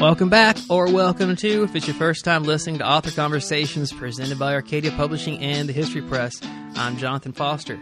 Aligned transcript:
Welcome 0.00 0.30
back, 0.30 0.56
or 0.70 0.90
welcome 0.90 1.36
to, 1.36 1.62
if 1.62 1.76
it's 1.76 1.86
your 1.86 1.94
first 1.94 2.24
time 2.24 2.44
listening 2.44 2.78
to 2.78 2.88
Author 2.88 3.10
Conversations 3.10 3.92
presented 3.92 4.38
by 4.38 4.54
Arcadia 4.54 4.92
Publishing 4.92 5.38
and 5.40 5.68
the 5.68 5.74
History 5.74 6.00
Press. 6.00 6.40
I'm 6.74 6.96
Jonathan 6.96 7.32
Foster. 7.32 7.78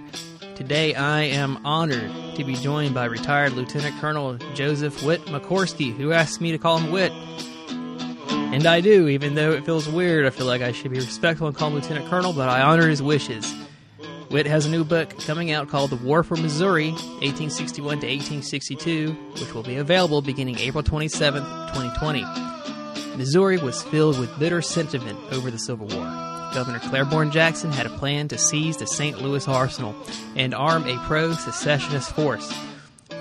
Today 0.57 0.97
I 0.97 1.23
am 1.23 1.65
honored 1.65 2.11
to 2.35 2.43
be 2.43 2.57
joined 2.57 2.93
by 2.93 3.05
retired 3.05 3.53
Lieutenant 3.53 4.01
Colonel 4.01 4.37
Joseph 4.55 5.01
Whit 5.05 5.21
McCorsky, 5.27 5.97
who 5.97 6.11
asked 6.11 6.41
me 6.41 6.51
to 6.51 6.59
call 6.59 6.79
him 6.79 6.91
Whit. 6.91 7.13
And 7.13 8.67
I 8.67 8.81
do, 8.81 9.07
even 9.07 9.37
though 9.37 9.53
it 9.53 9.65
feels 9.65 9.89
weird. 9.89 10.27
I 10.27 10.31
feel 10.31 10.47
like 10.47 10.61
I 10.61 10.73
should 10.73 10.91
be 10.91 10.99
respectful 10.99 11.47
and 11.47 11.57
call 11.57 11.69
him 11.69 11.77
Lieutenant 11.77 12.09
Colonel, 12.09 12.33
but 12.33 12.49
I 12.49 12.63
honor 12.63 12.89
his 12.89 13.01
wishes. 13.01 13.49
Whit 14.31 14.47
has 14.47 14.67
a 14.67 14.71
new 14.71 14.85
book 14.85 15.19
coming 15.21 15.53
out 15.53 15.71
called 15.71 15.89
The 15.89 15.97
War 15.97 16.23
for 16.23 16.37
Missouri, 16.37 16.91
1861 16.91 18.01
to 18.01 18.07
1862, 18.07 19.13
which 19.41 19.55
will 19.55 19.63
be 19.63 19.77
available 19.77 20.21
beginning 20.21 20.59
April 20.59 20.83
27, 20.83 21.43
2020. 21.43 22.25
Missouri 23.17 23.57
was 23.57 23.83
filled 23.85 24.21
with 24.21 24.39
bitter 24.39 24.61
sentiment 24.61 25.19
over 25.33 25.51
the 25.51 25.59
Civil 25.59 25.87
War. 25.87 26.05
Governor 26.53 26.79
Claiborne 26.79 27.31
Jackson 27.31 27.73
had 27.73 27.87
a 27.87 27.97
plan 27.97 28.29
to 28.29 28.37
seize 28.37 28.77
the 28.77 28.87
St. 28.87 29.23
Louis 29.23 29.49
arsenal 29.49 29.95
and 30.37 30.55
arm 30.55 30.87
a 30.87 30.99
pro 31.07 31.33
secessionist 31.33 32.13
force. 32.13 32.53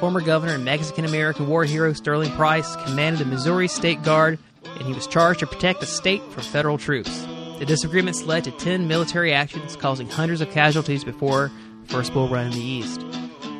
Former 0.02 0.20
Governor 0.20 0.56
and 0.56 0.66
Mexican 0.66 1.06
American 1.06 1.48
war 1.48 1.64
hero 1.64 1.94
Sterling 1.94 2.32
Price 2.32 2.76
commanded 2.86 3.26
the 3.26 3.32
Missouri 3.32 3.70
State 3.70 4.04
Guard, 4.04 4.40
and 4.66 4.84
he 4.84 4.94
was 4.94 5.08
charged 5.08 5.40
to 5.40 5.48
protect 5.48 5.80
the 5.80 5.86
state 5.86 6.22
from 6.34 6.44
federal 6.44 6.78
troops. 6.78 7.26
The 7.58 7.66
disagreements 7.66 8.22
led 8.22 8.44
to 8.44 8.52
10 8.52 8.88
military 8.88 9.34
actions, 9.34 9.76
causing 9.76 10.08
hundreds 10.08 10.42
of 10.42 10.52
casualties 10.52 11.04
before 11.04 11.52
First 11.86 12.14
Bull 12.14 12.30
Run 12.30 12.46
in 12.46 12.52
the 12.52 12.64
East. 12.64 13.02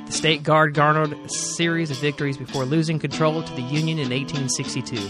The 0.06 0.12
State 0.12 0.44
Guard 0.44 0.76
garnered 0.76 1.14
a 1.14 1.30
series 1.30 1.90
of 1.90 1.98
victories 1.98 2.38
before 2.38 2.64
losing 2.64 3.00
control 3.00 3.42
to 3.42 3.54
the 3.56 3.64
Union 3.64 3.98
in 3.98 4.12
1862. 4.12 5.10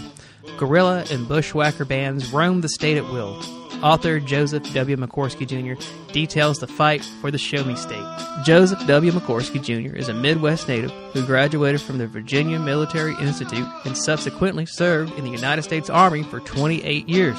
Guerrilla 0.56 1.04
and 1.10 1.28
bushwhacker 1.28 1.84
bands 1.84 2.32
roamed 2.32 2.64
the 2.64 2.68
state 2.70 2.96
at 2.96 3.04
will. 3.04 3.38
Author 3.82 4.20
Joseph 4.20 4.72
W. 4.72 4.96
McCorsky 4.96 5.46
Jr. 5.46 5.80
details 6.12 6.58
the 6.58 6.66
fight 6.66 7.04
for 7.20 7.30
the 7.30 7.38
Show 7.38 7.62
Me 7.64 7.76
State. 7.76 8.02
Joseph 8.42 8.84
W. 8.86 9.12
McCorsky 9.12 9.62
Jr. 9.62 9.94
is 9.94 10.08
a 10.08 10.14
Midwest 10.14 10.66
native 10.66 10.90
who 11.12 11.26
graduated 11.26 11.82
from 11.82 11.98
the 11.98 12.06
Virginia 12.06 12.58
Military 12.58 13.14
Institute 13.20 13.68
and 13.84 13.96
subsequently 13.96 14.64
served 14.64 15.16
in 15.18 15.24
the 15.24 15.30
United 15.30 15.62
States 15.62 15.90
Army 15.90 16.22
for 16.22 16.40
28 16.40 17.06
years 17.06 17.38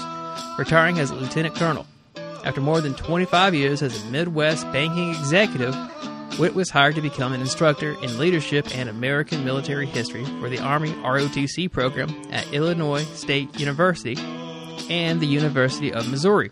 retiring 0.58 1.00
as 1.00 1.12
a 1.12 1.16
lieutenant 1.16 1.56
colonel. 1.56 1.86
After 2.44 2.62
more 2.62 2.82
than 2.82 2.94
25 2.94 3.54
years 3.54 3.82
as 3.82 4.02
a 4.02 4.06
Midwest 4.08 4.64
banking 4.72 5.10
executive, 5.10 5.76
Whit 6.38 6.56
was 6.56 6.70
hired 6.70 6.96
to 6.96 7.02
become 7.02 7.34
an 7.34 7.42
instructor 7.42 8.02
in 8.02 8.18
leadership 8.18 8.74
and 8.74 8.88
American 8.88 9.44
military 9.44 9.86
history 9.86 10.24
for 10.40 10.50
the 10.50 10.60
Army 10.60 10.92
ROTC 10.92 11.70
program 11.70 12.10
at 12.32 12.52
Illinois 12.54 13.04
State 13.14 13.60
University 13.60 14.16
and 14.90 15.20
the 15.20 15.28
University 15.28 15.92
of 15.92 16.10
Missouri. 16.10 16.50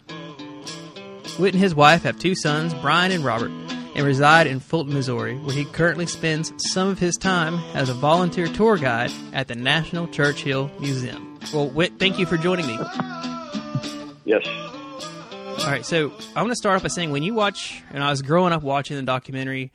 Whit 1.40 1.54
and 1.54 1.64
his 1.64 1.74
wife 1.74 2.04
have 2.04 2.20
two 2.20 2.36
sons, 2.36 2.74
Brian 2.74 3.14
and 3.14 3.24
Robert, 3.24 3.52
and 3.96 4.06
reside 4.06 4.46
in 4.46 4.60
Fulton, 4.60 4.94
Missouri, 4.94 5.38
where 5.38 5.56
he 5.56 5.64
currently 5.66 6.06
spends 6.06 6.52
some 6.72 6.90
of 6.90 7.00
his 7.00 7.16
time 7.16 7.56
as 7.74 7.88
a 7.88 7.94
volunteer 7.94 8.48
tour 8.48 8.78
guide 8.78 9.12
at 9.34 9.48
the 9.48 9.56
National 9.56 10.08
Churchill 10.08 10.70
Museum. 10.80 11.40
Well, 11.54 11.70
Whit, 11.70 11.94
thank 11.98 12.20
you 12.20 12.26
for 12.26 12.38
joining 12.38 12.68
me. 12.68 12.78
Yes. 14.28 14.46
All 14.46 15.72
right, 15.72 15.86
so 15.86 16.12
I 16.36 16.42
want 16.42 16.52
to 16.52 16.58
start 16.58 16.76
off 16.76 16.82
by 16.82 16.90
saying 16.90 17.12
when 17.12 17.24
you 17.24 17.34
watch, 17.34 17.82
and 17.92 18.04
I 18.04 18.10
was 18.10 18.22
growing 18.22 18.52
up 18.52 18.62
watching 18.62 18.98
the 18.98 19.04
documentary 19.04 19.72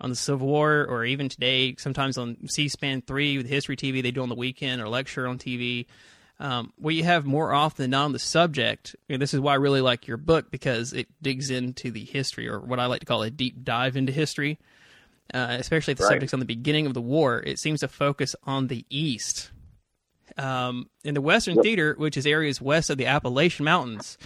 on 0.00 0.10
the 0.10 0.16
Civil 0.16 0.48
War, 0.48 0.84
or 0.88 1.04
even 1.04 1.28
today, 1.28 1.76
sometimes 1.78 2.18
on 2.18 2.36
C-SPAN 2.48 3.02
three 3.02 3.38
with 3.38 3.46
History 3.46 3.76
TV, 3.76 4.02
they 4.02 4.10
do 4.10 4.20
on 4.22 4.28
the 4.28 4.34
weekend 4.34 4.82
or 4.82 4.88
lecture 4.88 5.28
on 5.28 5.38
TV, 5.38 5.86
um, 6.40 6.72
where 6.78 6.92
you 6.92 7.04
have 7.04 7.24
more 7.24 7.52
often 7.52 7.84
than 7.84 7.90
not 7.90 8.06
on 8.06 8.12
the 8.12 8.18
subject. 8.18 8.96
And 9.08 9.22
this 9.22 9.32
is 9.32 9.38
why 9.38 9.52
I 9.52 9.56
really 9.56 9.80
like 9.80 10.08
your 10.08 10.16
book 10.16 10.50
because 10.50 10.92
it 10.92 11.06
digs 11.22 11.50
into 11.50 11.92
the 11.92 12.04
history, 12.04 12.48
or 12.48 12.58
what 12.58 12.80
I 12.80 12.86
like 12.86 13.00
to 13.00 13.06
call 13.06 13.22
a 13.22 13.30
deep 13.30 13.62
dive 13.62 13.96
into 13.96 14.10
history. 14.10 14.58
Uh, 15.32 15.56
especially 15.60 15.94
the 15.94 16.02
right. 16.02 16.14
subjects 16.14 16.34
on 16.34 16.40
the 16.40 16.46
beginning 16.46 16.86
of 16.86 16.94
the 16.94 17.00
war, 17.00 17.40
it 17.46 17.60
seems 17.60 17.80
to 17.80 17.88
focus 17.88 18.34
on 18.42 18.66
the 18.66 18.84
East, 18.90 19.52
um, 20.38 20.88
in 21.04 21.14
the 21.14 21.20
Western 21.20 21.56
yep. 21.56 21.64
Theater, 21.64 21.94
which 21.96 22.16
is 22.16 22.26
areas 22.26 22.60
west 22.60 22.90
of 22.90 22.98
the 22.98 23.06
Appalachian 23.06 23.64
Mountains, 23.64 24.18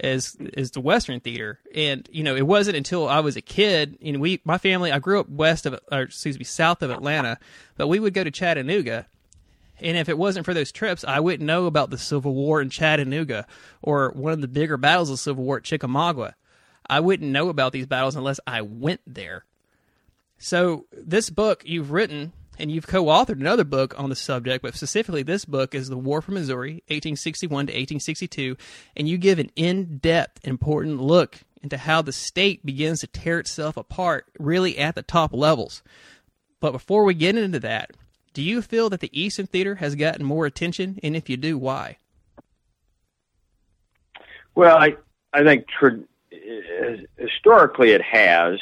is 0.00 0.36
is 0.36 0.72
the 0.72 0.80
Western 0.80 1.20
Theater. 1.20 1.60
And 1.74 2.08
you 2.12 2.22
know, 2.22 2.36
it 2.36 2.46
wasn't 2.46 2.76
until 2.76 3.08
I 3.08 3.20
was 3.20 3.36
a 3.36 3.42
kid. 3.42 3.98
and 4.02 4.20
we 4.20 4.40
my 4.44 4.58
family 4.58 4.92
I 4.92 4.98
grew 4.98 5.20
up 5.20 5.28
west 5.28 5.66
of, 5.66 5.78
or 5.90 6.02
excuse 6.02 6.38
me, 6.38 6.44
south 6.44 6.82
of 6.82 6.90
Atlanta, 6.90 7.38
but 7.76 7.88
we 7.88 8.00
would 8.00 8.14
go 8.14 8.24
to 8.24 8.30
Chattanooga. 8.30 9.06
And 9.80 9.96
if 9.96 10.08
it 10.08 10.16
wasn't 10.16 10.46
for 10.46 10.54
those 10.54 10.70
trips, 10.70 11.04
I 11.04 11.18
wouldn't 11.18 11.46
know 11.46 11.66
about 11.66 11.90
the 11.90 11.98
Civil 11.98 12.32
War 12.32 12.60
in 12.60 12.70
Chattanooga 12.70 13.46
or 13.82 14.10
one 14.10 14.32
of 14.32 14.40
the 14.40 14.48
bigger 14.48 14.76
battles 14.76 15.10
of 15.10 15.14
the 15.14 15.18
Civil 15.18 15.44
War 15.44 15.58
at 15.58 15.64
Chickamauga. 15.64 16.36
I 16.88 17.00
wouldn't 17.00 17.30
know 17.30 17.48
about 17.48 17.72
these 17.72 17.86
battles 17.86 18.14
unless 18.14 18.38
I 18.46 18.62
went 18.62 19.00
there. 19.06 19.44
So 20.38 20.86
this 20.92 21.30
book 21.30 21.62
you've 21.64 21.90
written 21.90 22.32
and 22.58 22.70
you've 22.70 22.86
co-authored 22.86 23.40
another 23.40 23.64
book 23.64 23.94
on 23.98 24.10
the 24.10 24.16
subject, 24.16 24.62
but 24.62 24.74
specifically 24.74 25.22
this 25.22 25.44
book 25.44 25.74
is 25.74 25.88
The 25.88 25.96
War 25.96 26.20
for 26.20 26.32
Missouri, 26.32 26.82
1861 26.88 27.66
to 27.66 27.72
1862, 27.72 28.56
and 28.96 29.08
you 29.08 29.18
give 29.18 29.38
an 29.38 29.50
in-depth, 29.56 30.46
important 30.46 31.00
look 31.00 31.40
into 31.62 31.78
how 31.78 32.02
the 32.02 32.12
state 32.12 32.64
begins 32.64 33.00
to 33.00 33.06
tear 33.06 33.38
itself 33.38 33.76
apart 33.76 34.26
really 34.38 34.78
at 34.78 34.94
the 34.94 35.02
top 35.02 35.32
levels. 35.32 35.82
But 36.60 36.72
before 36.72 37.04
we 37.04 37.14
get 37.14 37.36
into 37.36 37.60
that, 37.60 37.90
do 38.34 38.42
you 38.42 38.62
feel 38.62 38.90
that 38.90 39.00
the 39.00 39.18
Eastern 39.18 39.46
Theater 39.46 39.76
has 39.76 39.94
gotten 39.94 40.24
more 40.24 40.44
attention, 40.44 40.98
and 41.02 41.16
if 41.16 41.30
you 41.30 41.36
do, 41.36 41.56
why? 41.56 41.98
Well, 44.54 44.76
I 44.76 44.96
I 45.32 45.42
think 45.42 45.66
tra- 45.68 46.00
uh, 46.32 46.96
historically 47.16 47.90
it 47.90 48.02
has 48.02 48.60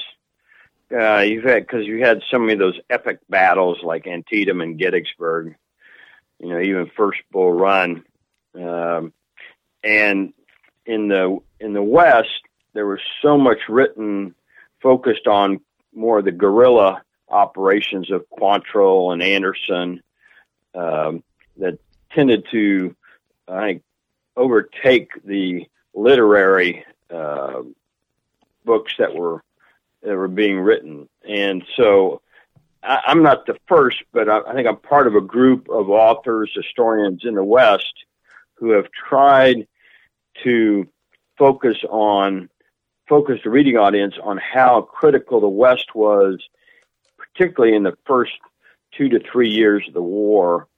uh, 0.93 1.21
you've 1.21 1.45
had 1.45 1.67
because 1.67 1.87
you 1.87 2.05
had 2.05 2.23
so 2.31 2.39
many 2.39 2.55
of 2.55 2.59
those 2.59 2.79
epic 2.91 3.19
battles 3.29 3.79
like 3.83 4.07
Antietam 4.07 4.61
and 4.61 4.79
Gettysburg, 4.79 5.55
you 6.39 6.49
know, 6.49 6.61
even 6.61 6.91
First 6.97 7.21
Bull 7.31 7.53
Run, 7.53 8.05
um, 8.55 9.13
and 9.83 10.33
in 10.87 11.09
the 11.09 11.39
in 11.61 11.73
the 11.73 11.83
West 11.83 12.43
there 12.75 12.87
was 12.87 13.01
so 13.21 13.37
much 13.39 13.59
written 13.69 14.35
focused 14.81 15.27
on 15.27 15.61
more 15.95 16.19
of 16.19 16.25
the 16.25 16.33
guerrilla 16.33 17.03
operations 17.29 18.11
of 18.11 18.25
Quantrill 18.31 19.13
and 19.13 19.23
Anderson 19.23 20.03
um, 20.75 21.23
that 21.57 21.79
tended 22.11 22.47
to, 22.51 22.95
I 23.49 23.61
think, 23.61 23.83
overtake 24.37 25.11
the 25.25 25.67
literary 25.95 26.85
uh, 27.11 27.63
books 28.65 28.95
that 28.99 29.15
were 29.15 29.43
that 30.03 30.17
were 30.17 30.29
being 30.29 30.59
written. 30.59 31.09
And 31.29 31.65
so 31.77 32.23
I, 32.83 33.01
I'm 33.07 33.23
not 33.23 33.47
the 33.47 33.57
first, 33.69 34.03
but 34.13 34.29
I, 34.29 34.41
I 34.41 34.55
think 34.55 34.67
I'm 34.67 34.77
part 34.77 35.07
of 35.07 35.15
a 35.15 35.21
group 35.21 35.69
of 35.69 35.91
authors, 35.91 36.51
historians 36.55 37.23
in 37.25 37.35
the 37.35 37.45
West 37.45 37.95
who 38.55 38.71
have 38.71 38.87
tried 38.91 39.67
to 40.45 40.87
focus 41.37 41.77
on 41.89 42.49
focus 43.09 43.41
the 43.45 43.51
reading 43.51 43.77
audience 43.77 44.15
on 44.23 44.39
how 44.39 44.81
critical 44.81 45.41
the 45.41 45.49
West 45.49 45.95
was, 45.95 46.43
particularly 47.19 47.77
in 47.77 47.83
the 47.83 47.97
first 48.07 48.33
two 48.97 49.09
to 49.09 49.21
three 49.21 49.51
years 49.51 49.85
of 49.89 49.95
the 49.95 50.03
war, 50.03 50.69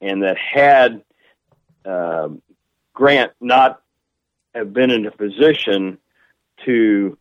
and 0.00 0.22
that 0.22 0.38
had 0.38 1.02
uh, 1.84 2.28
Grant 2.94 3.32
not 3.40 3.82
have 4.54 4.72
been 4.72 4.90
in 4.90 5.06
a 5.06 5.10
position 5.10 5.98
to 6.64 7.18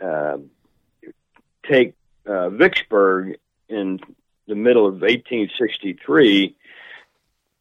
uh, 0.00 0.38
take 1.70 1.94
uh, 2.26 2.50
Vicksburg 2.50 3.38
in 3.68 4.00
the 4.46 4.54
middle 4.54 4.86
of 4.86 4.94
1863, 4.94 6.56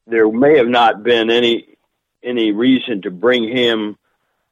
there 0.08 0.32
may 0.32 0.58
have 0.58 0.68
not 0.68 1.04
been 1.04 1.30
any 1.30 1.78
any 2.24 2.52
reason 2.52 3.02
to 3.04 3.12
bring 3.12 3.48
him 3.48 3.98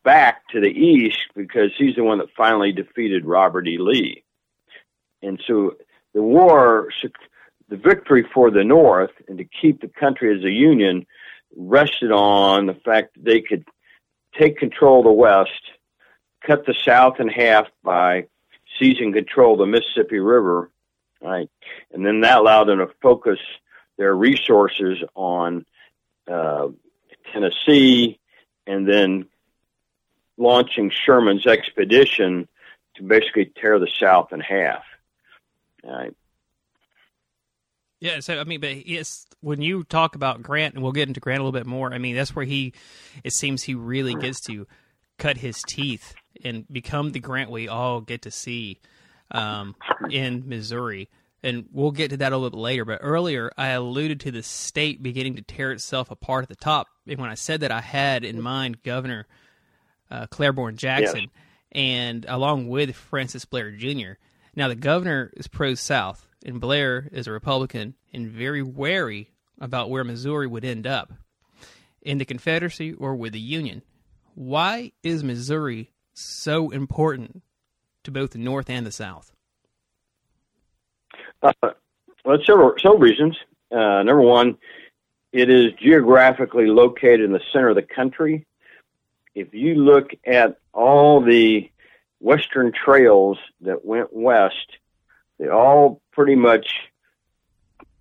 back 0.04 0.48
to 0.50 0.62
the 0.62 0.68
east 0.68 1.20
because 1.36 1.72
he's 1.78 1.96
the 1.96 2.04
one 2.04 2.20
that 2.20 2.28
finally 2.38 2.72
defeated 2.72 3.26
Robert 3.26 3.68
E. 3.68 3.78
Lee. 3.80 4.24
And 5.22 5.42
so 5.48 5.76
the 6.14 6.22
war, 6.22 6.90
the 7.68 7.76
victory 7.76 8.26
for 8.34 8.52
the 8.52 8.64
North 8.64 9.12
and 9.28 9.40
to 9.40 9.46
keep 9.46 9.82
the 9.82 9.88
country 9.88 10.38
as 10.38 10.44
a 10.46 10.52
union 10.52 11.06
rested 11.58 12.12
on 12.12 12.68
the 12.68 12.76
fact 12.76 13.16
that 13.16 13.26
they 13.26 13.42
could 13.42 13.66
take 14.40 14.58
control 14.58 15.00
of 15.00 15.06
the 15.06 15.12
West, 15.12 15.52
cut 16.46 16.66
the 16.66 16.76
South 16.86 17.20
in 17.20 17.28
half 17.28 17.68
by 17.84 18.28
seizing 18.80 19.14
control 19.14 19.54
of 19.54 19.60
the 19.60 19.66
Mississippi 19.66 20.20
River, 20.20 20.72
right? 21.22 21.50
And 21.92 22.06
then 22.06 22.22
that 22.22 22.40
allowed 22.40 22.66
them 22.66 22.80
to 22.80 22.88
focus 23.02 23.40
their 23.98 24.16
resources 24.16 25.04
on 25.16 25.66
uh, 26.28 26.68
Tennessee 27.32 28.20
and 28.68 28.88
then 28.88 29.28
launching 30.38 30.92
Sherman's 30.92 31.46
expedition 31.46 32.48
to 32.96 33.04
basically 33.04 33.52
tear 33.60 33.80
the 33.80 33.90
South 34.00 34.34
in 34.34 34.40
half. 34.40 34.84
Right. 35.84 36.14
Yeah, 38.02 38.20
so 38.20 38.40
I 38.40 38.44
mean, 38.44 38.60
but 38.60 38.86
yes, 38.86 39.26
when 39.42 39.62
you 39.62 39.84
talk 39.84 40.16
about 40.16 40.42
Grant, 40.42 40.76
and 40.76 40.84
we'll 40.84 40.92
get 40.92 41.08
into 41.08 41.20
Grant 41.20 41.40
a 41.40 41.44
little 41.44 41.58
bit 41.58 41.66
more. 41.66 41.94
I 41.94 41.98
mean, 41.98 42.16
that's 42.16 42.36
where 42.36 42.46
he, 42.46 42.74
it 43.24 43.32
seems, 43.32 43.64
he 43.64 43.74
really 43.74 44.16
gets 44.16 44.42
to 44.42 44.68
cut 45.18 45.38
his 45.38 45.62
teeth 45.68 46.14
and 46.44 46.66
become 46.72 47.12
the 47.12 47.20
Grant 47.20 47.52
we 47.52 47.68
all 47.68 48.02
get 48.02 48.24
to 48.24 48.32
see 48.32 48.80
um, 49.32 49.76
in 50.10 50.48
Missouri. 50.48 51.10
And 51.44 51.66
we'll 51.72 51.92
get 51.92 52.10
to 52.10 52.18
that 52.18 52.34
a 52.34 52.38
little 52.38 52.50
bit 52.50 52.60
later. 52.60 52.86
But 52.86 53.00
earlier, 53.02 53.52
I 53.56 53.68
alluded 53.70 54.22
to 54.22 54.32
the 54.32 54.42
state 54.42 55.04
beginning 55.04 55.36
to 55.36 55.44
tear 55.44 55.72
itself 55.72 56.10
apart 56.10 56.44
at 56.44 56.50
the 56.50 56.56
top. 56.56 56.88
And 57.08 57.20
when 57.20 57.30
I 57.30 57.36
said 57.36 57.62
that, 57.62 57.72
I 57.72 57.82
had 57.82 58.24
in 58.24 58.42
mind 58.42 58.82
Governor 58.82 59.28
uh, 60.10 60.28
Claiborne 60.28 60.78
Jackson, 60.78 61.22
yes. 61.22 61.30
and 61.72 62.26
along 62.28 62.68
with 62.68 62.96
Francis 62.96 63.46
Blair 63.46 63.72
Jr. 63.72 64.14
Now, 64.56 64.70
the 64.70 64.76
governor 64.76 65.32
is 65.36 65.48
pro 65.48 65.76
South, 65.76 66.28
and 66.46 66.62
Blair 66.62 67.10
is 67.12 67.28
a 67.28 67.32
Republican 67.32 67.96
and 68.14 68.28
very 68.28 68.64
wary 68.64 69.30
about 69.60 69.90
where 69.90 70.04
Missouri 70.04 70.48
would 70.48 70.66
end 70.66 70.88
up 70.88 71.12
in 72.02 72.18
the 72.18 72.26
Confederacy 72.26 72.94
or 72.94 73.16
with 73.16 73.34
the 73.34 73.40
Union. 73.40 73.82
Why 74.36 74.92
is 75.04 75.24
Missouri 75.24 75.92
so 76.16 76.72
important 76.72 77.44
to 78.04 78.12
both 78.12 78.32
the 78.32 78.40
North 78.40 78.70
and 78.70 78.86
the 78.86 78.92
South? 78.92 79.32
Uh, 81.42 81.52
well, 82.24 82.38
several 82.46 82.74
several 82.80 83.00
reasons. 83.00 83.38
Uh, 83.72 84.04
number 84.04 84.22
one, 84.22 84.58
it 85.32 85.50
is 85.50 85.74
geographically 85.82 86.68
located 86.68 87.22
in 87.22 87.32
the 87.32 87.42
center 87.52 87.70
of 87.70 87.76
the 87.76 87.82
country. 87.82 88.46
If 89.36 89.54
you 89.54 89.76
look 89.76 90.12
at 90.26 90.58
all 90.74 91.22
the 91.22 91.70
western 92.20 92.72
trails 92.72 93.38
that 93.62 93.86
went 93.86 94.14
west, 94.14 94.78
they 95.38 95.50
all 95.50 96.02
pretty 96.14 96.36
much 96.36 96.68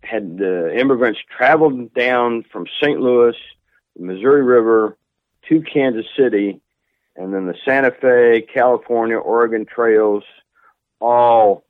had 0.03 0.39
the 0.39 0.79
immigrants 0.79 1.19
traveled 1.37 1.93
down 1.95 2.45
from 2.53 2.67
St. 2.81 3.01
Louis, 3.01 3.35
the 3.97 4.05
Missouri 4.05 4.43
River, 4.43 4.97
to 5.49 5.63
Kansas 5.63 6.07
City, 6.17 6.61
and 7.17 7.33
then 7.33 7.47
the 7.47 7.55
Santa 7.65 7.91
Fe, 7.91 8.43
California, 8.43 9.17
Oregon 9.17 9.67
trails 9.67 10.25
all 11.01 11.65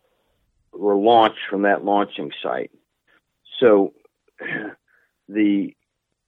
were 0.73 0.97
launched 0.97 1.41
from 1.49 1.63
that 1.63 1.85
launching 1.85 2.33
site. 2.43 2.71
So 3.61 3.93
the 5.29 5.75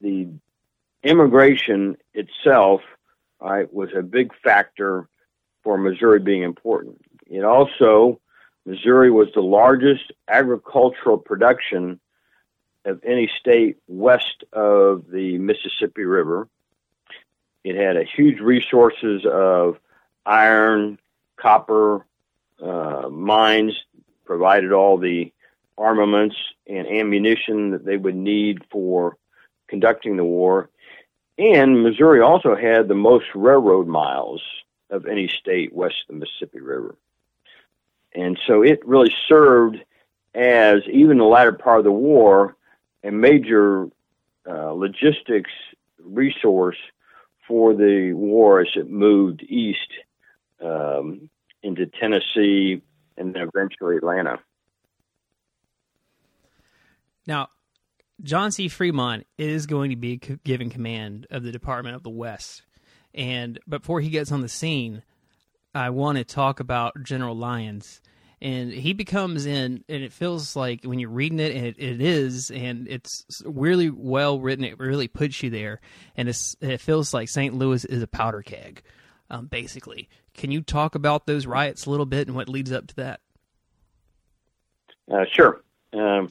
the 0.01 0.29
immigration 1.03 1.97
itself 2.15 2.83
right, 3.41 3.73
was 3.73 3.91
a 3.97 4.03
big 4.03 4.33
factor 4.43 5.09
for 5.63 5.79
Missouri 5.79 6.21
being 6.21 6.43
important. 6.43 7.01
It 7.27 7.45
also 7.45 8.21
Missouri 8.65 9.11
was 9.11 9.29
the 9.35 9.41
largest 9.41 10.13
agricultural 10.29 11.19
production 11.19 12.01
of 12.85 13.01
any 13.05 13.31
state 13.41 13.77
west 13.87 14.45
of 14.53 15.07
the 15.11 15.39
Mississippi 15.39 16.05
River. 16.05 16.49
It 17.67 17.75
had 17.75 17.97
a 17.97 18.05
huge 18.05 18.39
resources 18.39 19.27
of 19.29 19.81
iron, 20.25 21.01
copper, 21.37 22.07
uh, 22.63 23.09
mines, 23.11 23.73
provided 24.25 24.71
all 24.71 24.99
the 24.99 25.33
armaments 25.77 26.37
and 26.69 26.87
ammunition 26.87 27.73
that 27.73 27.85
they 27.85 27.97
would 27.97 28.15
need 28.15 28.63
for 28.71 29.17
conducting 29.67 30.17
the 30.17 30.23
war. 30.23 30.71
And 31.39 31.83
Missouri 31.83 32.21
also 32.21 32.55
had 32.55 32.87
the 32.87 32.95
most 32.95 33.25
railroad 33.35 33.89
miles 33.89 34.43
of 34.89 35.07
any 35.07 35.27
state 35.27 35.73
west 35.73 35.97
of 36.09 36.15
the 36.15 36.21
Mississippi 36.21 36.61
River. 36.61 36.95
And 38.15 38.39
so 38.47 38.63
it 38.63 38.87
really 38.87 39.13
served 39.29 39.79
as, 40.37 40.83
even 40.89 41.19
the 41.19 41.25
latter 41.25 41.51
part 41.51 41.79
of 41.79 41.85
the 41.85 41.91
war, 41.91 42.55
a 43.03 43.11
major 43.11 43.89
uh, 44.49 44.71
logistics 44.71 45.51
resource 45.99 46.79
for 47.47 47.75
the 47.75 48.13
war 48.15 48.61
as 48.61 48.69
it 48.75 48.91
moved 48.91 49.43
east 49.43 49.93
um, 50.63 51.29
into 51.63 51.87
Tennessee 51.87 52.83
and 53.17 53.35
then 53.35 53.49
eventually 53.55 53.97
Atlanta. 53.97 54.39
Now, 57.27 57.49
John 58.23 58.51
C. 58.51 58.69
Fremont 58.69 59.27
is 59.37 59.67
going 59.67 59.91
to 59.91 59.97
be 59.97 60.17
given 60.17 60.71
command 60.71 61.27
of 61.31 61.43
the 61.43 61.53
Department 61.53 61.97
of 61.97 62.03
the 62.03 62.11
West. 62.11 62.63
And 63.15 63.59
before 63.69 64.01
he 64.01 64.11
gets 64.11 64.33
on 64.33 64.43
the 64.43 64.49
scene, 64.49 65.03
I 65.75 65.91
want 65.91 66.19
to 66.19 66.25
talk 66.25 66.61
about 66.61 67.03
General 67.03 67.37
Lyons 67.37 68.01
and 68.43 68.71
he 68.71 68.93
becomes 68.93 69.47
in 69.47 69.83
and 69.89 70.03
it 70.03 70.13
feels 70.13 70.55
like 70.55 70.85
when 70.85 70.99
you're 70.99 71.11
reading 71.11 71.41
it 71.41 71.55
and 71.55 71.67
it, 71.67 71.77
it 71.79 72.01
is 72.01 72.51
and 72.51 72.87
it's 72.89 73.43
really 73.45 73.91
well 73.91 74.39
written 74.41 74.65
it 74.65 74.79
really 74.79 75.09
puts 75.09 75.43
you 75.43 75.51
there 75.51 75.81
and 76.17 76.29
it 76.29 76.81
feels 76.81 77.15
like 77.15 77.29
st 77.29 77.55
louis 77.55 77.85
is 77.87 78.03
a 78.03 78.07
powder 78.07 78.43
keg 78.43 78.83
um, 79.31 79.47
basically. 79.47 80.09
Can 80.35 80.51
you 80.51 80.61
talk 80.61 80.95
about 80.95 81.27
those 81.27 81.47
riots 81.47 81.87
a 81.87 81.91
little 81.91 82.07
bit 82.07 82.29
and 82.29 82.37
what 82.37 82.49
leads 82.49 82.71
up 82.73 82.87
to 82.89 82.97
that? 82.97 83.21
Uh, 85.11 85.25
sure. 85.33 85.63
Um, 85.93 86.31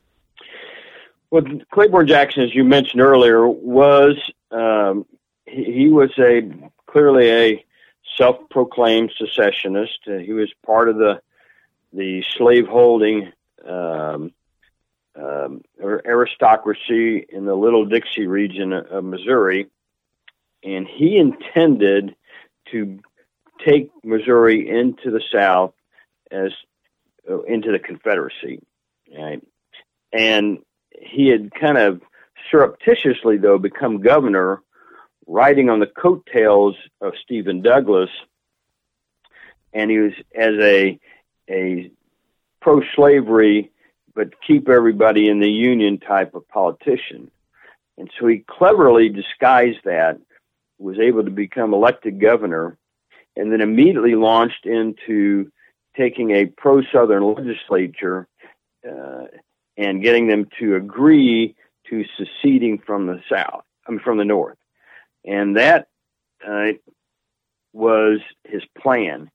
well 1.32 1.44
claiborne 1.72 2.08
jackson 2.08 2.44
as 2.44 2.54
you 2.54 2.64
mentioned 2.64 3.02
earlier 3.02 3.48
was 3.48 4.16
um, 4.52 5.06
he, 5.46 5.64
he 5.64 5.90
was 5.90 6.12
a 6.20 6.52
clearly 6.86 7.30
a 7.32 7.66
self-proclaimed 8.16 9.12
secessionist. 9.18 10.00
Uh, 10.08 10.18
he 10.18 10.34
was 10.34 10.54
part 10.66 10.88
of 10.88 10.98
the 10.98 11.20
the 11.96 12.24
slaveholding 12.38 13.32
um, 13.66 14.32
um, 15.16 15.62
aristocracy 15.80 17.26
in 17.30 17.46
the 17.46 17.56
Little 17.56 17.86
Dixie 17.86 18.28
region 18.28 18.74
of 18.74 19.04
Missouri, 19.04 19.68
and 20.64 20.88
he 20.88 21.18
intended 21.18 22.16
to 22.72 23.00
take 23.66 23.92
Missouri 24.04 24.68
into 24.70 25.12
the 25.12 25.22
South 25.32 25.74
as 26.32 26.52
uh, 27.30 27.42
into 27.44 27.72
the 27.72 27.80
Confederacy, 27.80 28.62
right? 29.18 29.42
And 30.12 30.60
he 30.92 31.28
had 31.28 31.52
kind 31.54 31.78
of 31.78 32.02
surreptitiously, 32.52 33.38
though, 33.38 33.58
become 33.58 34.02
governor, 34.02 34.62
riding 35.28 35.70
on 35.70 35.80
the 35.80 35.88
coattails 35.88 36.76
of 37.02 37.14
Stephen 37.24 37.62
Douglas, 37.62 38.10
and 39.74 39.90
he 39.90 39.98
was 39.98 40.14
as 40.36 40.54
a 40.62 41.00
a 41.50 41.92
pro 42.62 42.82
slavery 42.96 43.72
but 44.16 44.42
keep 44.42 44.70
everybody 44.70 45.28
in 45.28 45.40
the 45.40 45.50
union 45.50 46.00
type 46.00 46.34
of 46.34 46.48
politician. 46.48 47.30
And 47.98 48.10
so 48.18 48.28
he 48.28 48.44
cleverly 48.48 49.10
disguised 49.10 49.80
that, 49.84 50.20
was 50.80 50.98
able 51.00 51.24
to 51.24 51.32
become 51.32 51.74
elected 51.74 52.20
governor, 52.20 52.78
and 53.36 53.52
then 53.52 53.62
immediately 53.62 54.16
launched 54.16 54.66
into 54.66 55.52
taking 55.98 56.32
a 56.32 56.46
pro 56.46 56.82
Southern 56.94 57.24
legislature 57.34 58.28
uh, 58.90 59.26
and 59.78 60.02
getting 60.02 60.28
them 60.28 60.48
to 60.60 60.76
agree 60.76 61.56
to 61.90 62.04
seceding 62.18 62.80
from 62.80 63.06
the 63.06 63.22
South, 63.32 63.64
I 63.88 63.92
mean, 63.92 64.00
from 64.00 64.18
the 64.18 64.26
North. 64.26 64.58
And 65.26 65.58
that 65.58 65.88
uh, 66.46 66.74
was 67.74 68.20
his 68.44 68.64
plan. 68.78 69.30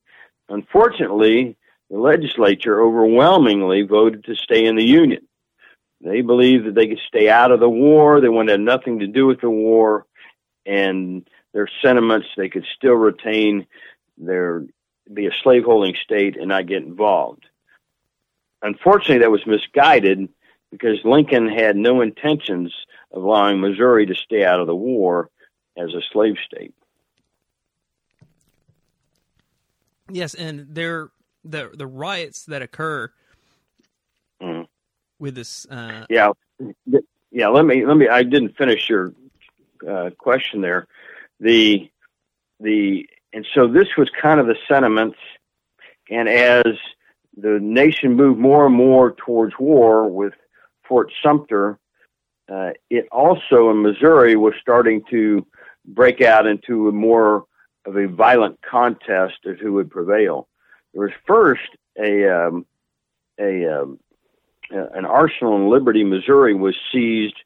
Unfortunately, 0.49 1.57
the 1.91 1.99
legislature 1.99 2.81
overwhelmingly 2.81 3.83
voted 3.83 4.25
to 4.25 4.37
stay 4.37 4.65
in 4.65 4.77
the 4.77 4.85
Union. 4.85 5.27
They 6.01 6.23
believed 6.23 6.67
that 6.67 6.75
they 6.75 6.87
could 6.87 7.01
stay 7.07 7.29
out 7.29 7.51
of 7.51 7.61
the 7.61 7.69
war. 7.69 8.21
They 8.21 8.29
wanted 8.29 8.47
to 8.47 8.53
have 8.53 8.61
nothing 8.61 9.01
to 9.01 9.07
do 9.07 9.27
with 9.27 9.41
the 9.41 9.51
war, 9.51 10.07
and 10.65 11.29
their 11.53 11.69
sentiments 11.83 12.29
they 12.37 12.49
could 12.49 12.65
still 12.77 12.95
retain 12.95 13.67
their 14.17 14.65
be 15.13 15.27
a 15.27 15.33
slaveholding 15.43 15.97
state 16.03 16.37
and 16.37 16.49
not 16.49 16.67
get 16.67 16.85
involved. 16.85 17.45
Unfortunately, 18.63 19.19
that 19.19 19.31
was 19.31 19.45
misguided 19.47 20.29
because 20.71 20.99
Lincoln 21.05 21.49
had 21.49 21.75
no 21.75 22.01
intentions 22.01 22.73
of 23.13 23.25
allowing 23.25 23.61
Missouri 23.61 24.07
to 24.07 24.15
stay 24.15 24.45
out 24.45 24.61
of 24.61 24.69
the 24.69 24.77
war 24.77 25.29
as 25.77 25.93
a 25.95 26.03
slave 26.13 26.37
state. 26.47 26.73
Yes, 30.09 30.35
and 30.35 30.67
there 30.71 31.11
the 31.45 31.71
the 31.75 31.87
riots 31.87 32.45
that 32.47 32.63
occur 32.63 33.11
mm. 34.43 34.67
with 35.19 35.35
this. 35.35 35.67
Uh, 35.67 36.07
yeah, 36.09 36.31
yeah. 37.31 37.49
Let 37.49 37.65
me 37.65 37.85
let 37.87 37.97
me. 37.97 38.09
I 38.09 38.23
didn't 38.23 38.57
finish 38.57 38.89
your 38.89 39.13
uh, 39.89 40.11
question 40.19 40.61
there. 40.61 40.87
The 41.41 41.91
the 42.61 43.07
and 43.33 43.47
so 43.55 43.69
this 43.69 43.89
was 43.97 44.11
kind 44.21 44.41
of 44.41 44.47
the 44.47 44.57
sentiments, 44.69 45.19
and 46.11 46.29
as 46.29 46.65
the 47.37 47.59
nation 47.61 48.15
moved 48.15 48.39
more 48.39 48.67
and 48.67 48.75
more 48.75 49.13
towards 49.13 49.55
war 49.59 50.09
with 50.11 50.35
Fort 50.87 51.13
Sumter, 51.23 51.79
uh, 52.53 52.71
it 52.91 53.07
also 53.13 53.71
in 53.71 53.83
Missouri 53.83 54.37
was 54.37 54.55
starting 54.61 55.03
to 55.11 55.47
break 55.87 56.21
out 56.21 56.47
into 56.47 56.89
a 56.89 56.93
more 56.93 57.45
of 57.87 57.97
a 57.97 58.07
violent 58.07 58.59
contest 58.63 59.39
of 59.47 59.59
who 59.59 59.73
would 59.75 59.91
prevail. 59.91 60.49
There 60.93 61.03
was 61.03 61.13
first 61.27 61.69
a 61.99 62.29
um, 62.29 62.67
a 63.39 63.81
um, 63.81 63.99
an 64.71 65.05
arsenal 65.05 65.57
in 65.57 65.69
Liberty, 65.69 66.05
Missouri, 66.05 66.55
was 66.55 66.77
seized 66.93 67.37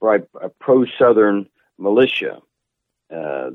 by 0.00 0.18
a 0.40 0.48
pro-Southern 0.48 1.48
militia. 1.78 2.40
Uh, 3.14 3.50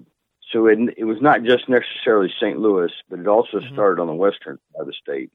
so 0.51 0.67
it, 0.67 0.79
it 0.97 1.03
was 1.03 1.21
not 1.21 1.43
just 1.43 1.69
necessarily 1.69 2.33
St. 2.39 2.59
Louis, 2.59 2.91
but 3.09 3.19
it 3.19 3.27
also 3.27 3.59
mm-hmm. 3.59 3.73
started 3.73 4.01
on 4.01 4.07
the 4.07 4.13
western 4.13 4.57
side 4.71 4.81
of 4.81 4.87
the 4.87 4.93
state. 4.93 5.31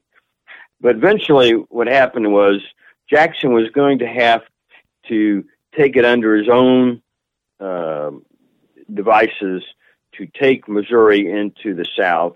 But 0.81 0.95
eventually, 0.95 1.51
what 1.51 1.87
happened 1.87 2.31
was 2.31 2.61
Jackson 3.09 3.53
was 3.53 3.69
going 3.69 3.99
to 3.99 4.07
have 4.07 4.41
to 5.07 5.45
take 5.77 5.95
it 5.95 6.05
under 6.05 6.35
his 6.35 6.49
own 6.49 7.01
uh, 7.59 8.11
devices 8.93 9.63
to 10.15 10.27
take 10.39 10.67
Missouri 10.67 11.31
into 11.31 11.75
the 11.75 11.85
South. 11.97 12.35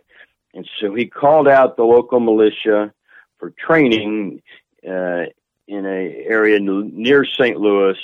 And 0.54 0.68
so 0.80 0.94
he 0.96 1.06
called 1.06 1.48
out 1.48 1.78
the 1.78 1.84
local 1.84 2.20
militia 2.20 2.94
for 3.38 3.52
training 3.52 4.42
uh, 4.88 5.26
in 5.68 5.86
an 5.86 6.14
area 6.26 6.60
near 6.60 7.26
St. 7.26 7.58
Louis. 7.58 7.98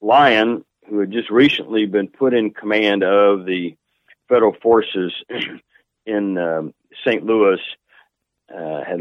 Lyon, 0.00 0.64
who 0.88 1.00
had 1.00 1.10
just 1.10 1.30
recently 1.30 1.86
been 1.86 2.08
put 2.08 2.34
in 2.34 2.50
command 2.50 3.02
of 3.02 3.46
the 3.46 3.76
federal 4.28 4.54
forces 4.54 5.12
in 6.06 6.38
um, 6.38 6.74
St. 7.04 7.24
Louis, 7.24 7.60
uh, 8.54 8.84
had 8.84 9.00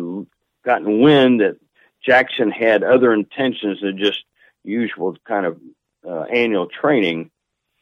gotten 0.66 1.02
wind 1.02 1.42
that 1.42 1.58
Jackson 2.06 2.52
had 2.52 2.84
other 2.84 3.14
intentions 3.14 3.82
than 3.82 3.98
just 3.98 4.24
usual 4.64 5.16
kind 5.26 5.46
of 5.46 5.60
uh, 6.08 6.24
annual 6.24 6.68
training, 6.68 7.32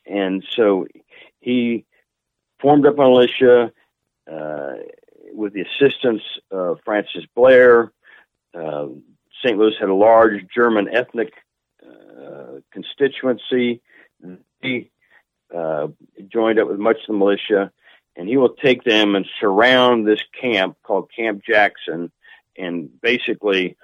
and 0.06 0.44
so 0.50 0.88
he 1.40 1.86
formed 2.60 2.86
up 2.86 2.96
a 2.96 2.98
militia 2.98 3.72
with 5.36 5.54
the 5.54 5.62
assistance 5.62 6.22
of 6.52 6.80
Francis 6.86 7.26
Blair. 7.36 7.92
Uh, 8.54 8.88
St. 9.44 9.58
Louis 9.58 9.74
had 9.80 9.90
a 9.90 9.94
large 9.94 10.46
German 10.54 10.88
ethnic 10.92 11.34
uh, 11.86 12.60
constituency. 12.72 13.82
He 14.62 14.92
uh, 15.56 15.88
joined 16.32 16.60
up 16.60 16.68
with 16.68 16.80
much 16.80 16.98
of 17.02 17.08
the 17.08 17.14
militia, 17.14 17.72
and 18.16 18.28
he 18.28 18.38
will 18.38 18.56
take 18.56 18.84
them 18.84 19.16
and 19.16 19.26
surround 19.40 20.08
this 20.08 20.22
camp 20.40 20.78
called 20.84 21.12
Camp 21.16 21.44
Jackson, 21.46 22.12
and 22.58 22.90
basically 23.02 23.78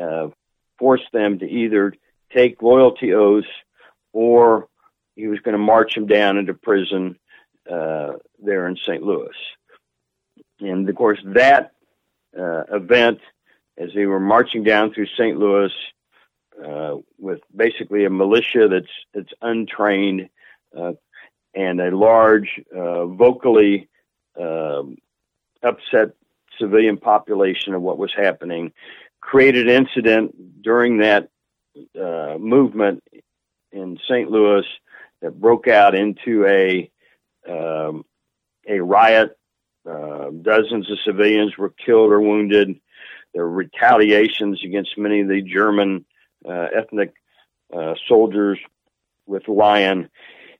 uh, 0.00 0.28
force 0.78 1.02
them 1.12 1.38
to 1.38 1.46
either 1.46 1.94
take 2.34 2.62
loyalty 2.62 3.14
oaths 3.14 3.48
or 4.12 4.68
he 5.16 5.26
was 5.26 5.40
going 5.40 5.54
to 5.54 5.58
march 5.58 5.94
them 5.94 6.06
down 6.06 6.36
into 6.36 6.54
prison 6.54 7.18
uh, 7.70 8.12
there 8.42 8.68
in 8.68 8.76
St. 8.76 9.02
Louis. 9.02 9.34
And 10.60 10.88
of 10.88 10.96
course, 10.96 11.20
that 11.24 11.72
uh, 12.38 12.64
event, 12.72 13.20
as 13.76 13.90
they 13.94 14.06
were 14.06 14.20
marching 14.20 14.64
down 14.64 14.92
through 14.92 15.06
St. 15.16 15.38
Louis 15.38 15.72
uh, 16.64 16.96
with 17.18 17.40
basically 17.54 18.04
a 18.04 18.10
militia 18.10 18.68
that's 18.68 18.86
that's 19.14 19.32
untrained 19.40 20.28
uh, 20.76 20.92
and 21.54 21.80
a 21.80 21.96
large, 21.96 22.60
uh, 22.76 23.06
vocally 23.06 23.88
um, 24.38 24.96
upset 25.62 26.10
civilian 26.58 26.96
population 26.96 27.74
of 27.74 27.82
what 27.82 27.98
was 27.98 28.12
happening, 28.16 28.72
created 29.20 29.68
incident 29.68 30.62
during 30.62 30.98
that 30.98 31.30
uh, 32.00 32.36
movement 32.38 33.02
in 33.72 33.98
St. 34.08 34.30
Louis 34.30 34.64
that 35.20 35.40
broke 35.40 35.68
out 35.68 35.94
into 35.94 36.46
a 36.46 36.90
um, 37.48 38.04
a 38.68 38.80
riot. 38.80 39.37
Uh, 39.86 40.30
dozens 40.42 40.90
of 40.90 40.98
civilians 41.04 41.56
were 41.56 41.70
killed 41.70 42.12
or 42.12 42.20
wounded. 42.20 42.78
There 43.34 43.44
were 43.44 43.50
retaliations 43.50 44.60
against 44.64 44.98
many 44.98 45.20
of 45.20 45.28
the 45.28 45.42
German 45.42 46.04
uh, 46.46 46.68
ethnic 46.76 47.14
uh, 47.72 47.94
soldiers 48.06 48.58
with 49.26 49.48
Lyon, 49.48 50.08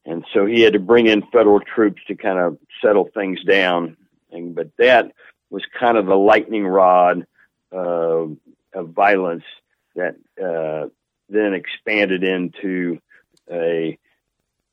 and 0.05 0.25
so 0.33 0.47
he 0.47 0.61
had 0.61 0.75
to 0.75 0.79
bring 0.79 1.07
in 1.07 1.23
federal 1.33 1.61
troops 1.61 2.01
to 2.09 2.15
kind 2.15 2.39
of 2.39 2.59
settle 2.83 3.09
things 3.13 3.43
down. 3.45 3.97
And, 4.31 4.55
but 4.55 4.71
that 4.79 5.13
was 5.51 5.63
kind 5.79 5.97
of 5.97 6.07
the 6.07 6.17
lightning 6.17 6.67
rod 6.67 7.27
uh, 7.73 8.27
of 8.75 8.91
violence 8.95 9.45
that 9.97 10.17
uh, 10.43 10.89
then 11.29 11.55
expanded 11.55 12.25
into 12.25 13.01
a 13.51 13.99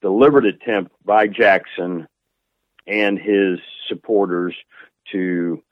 deliberate 0.02 0.46
attempt 0.46 0.92
by 1.04 1.28
Jackson 1.28 2.08
and 2.88 3.18
his 3.18 3.60
supporters 3.88 4.56
to 5.12 5.63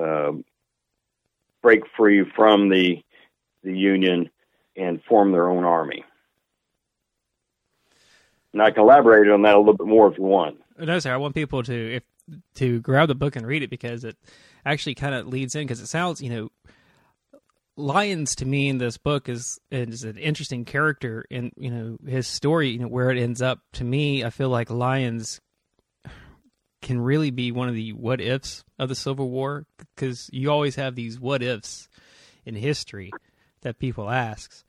uh, 0.00 0.32
break 1.62 1.82
free 1.96 2.24
from 2.36 2.68
the 2.68 3.02
the 3.62 3.76
Union 3.76 4.28
and 4.76 5.02
form 5.04 5.32
their 5.32 5.48
own 5.48 5.64
army. 5.64 6.04
And 8.52 8.60
I 8.60 8.70
can 8.70 8.82
elaborate 8.82 9.30
on 9.30 9.42
that 9.42 9.54
a 9.54 9.58
little 9.58 9.76
bit 9.76 9.86
more 9.86 10.10
if 10.10 10.18
you 10.18 10.24
want. 10.24 10.58
No, 10.78 10.98
sir. 10.98 11.12
I 11.12 11.16
want 11.16 11.34
people 11.34 11.62
to 11.62 11.96
if 11.96 12.02
to 12.54 12.80
grab 12.80 13.08
the 13.08 13.14
book 13.14 13.36
and 13.36 13.46
read 13.46 13.62
it 13.62 13.70
because 13.70 14.04
it 14.04 14.16
actually 14.64 14.94
kind 14.94 15.14
of 15.14 15.26
leads 15.26 15.54
in 15.54 15.62
because 15.62 15.80
it 15.80 15.88
sounds 15.88 16.20
you 16.20 16.30
know 16.30 16.48
Lyons 17.76 18.34
to 18.36 18.46
me 18.46 18.68
in 18.68 18.78
this 18.78 18.96
book 18.96 19.28
is 19.28 19.58
is 19.70 20.04
an 20.04 20.18
interesting 20.18 20.64
character 20.64 21.24
in 21.30 21.52
you 21.56 21.70
know 21.70 21.96
his 22.06 22.26
story 22.26 22.70
you 22.70 22.78
know 22.78 22.88
where 22.88 23.10
it 23.10 23.18
ends 23.18 23.42
up 23.42 23.60
to 23.74 23.84
me 23.84 24.24
I 24.24 24.30
feel 24.30 24.50
like 24.50 24.70
Lyons 24.70 25.40
can 26.82 27.00
really 27.00 27.30
be 27.30 27.52
one 27.52 27.68
of 27.68 27.74
the 27.74 27.92
what 27.92 28.20
ifs 28.20 28.64
of 28.78 28.88
the 28.88 28.94
Civil 28.94 29.30
War 29.30 29.66
because 29.94 30.28
you 30.32 30.50
always 30.50 30.76
have 30.76 30.94
these 30.94 31.18
what 31.18 31.42
ifs 31.42 31.88
in 32.44 32.54
history 32.54 33.10
that 33.62 33.78
people 33.78 34.10
ask 34.10 34.64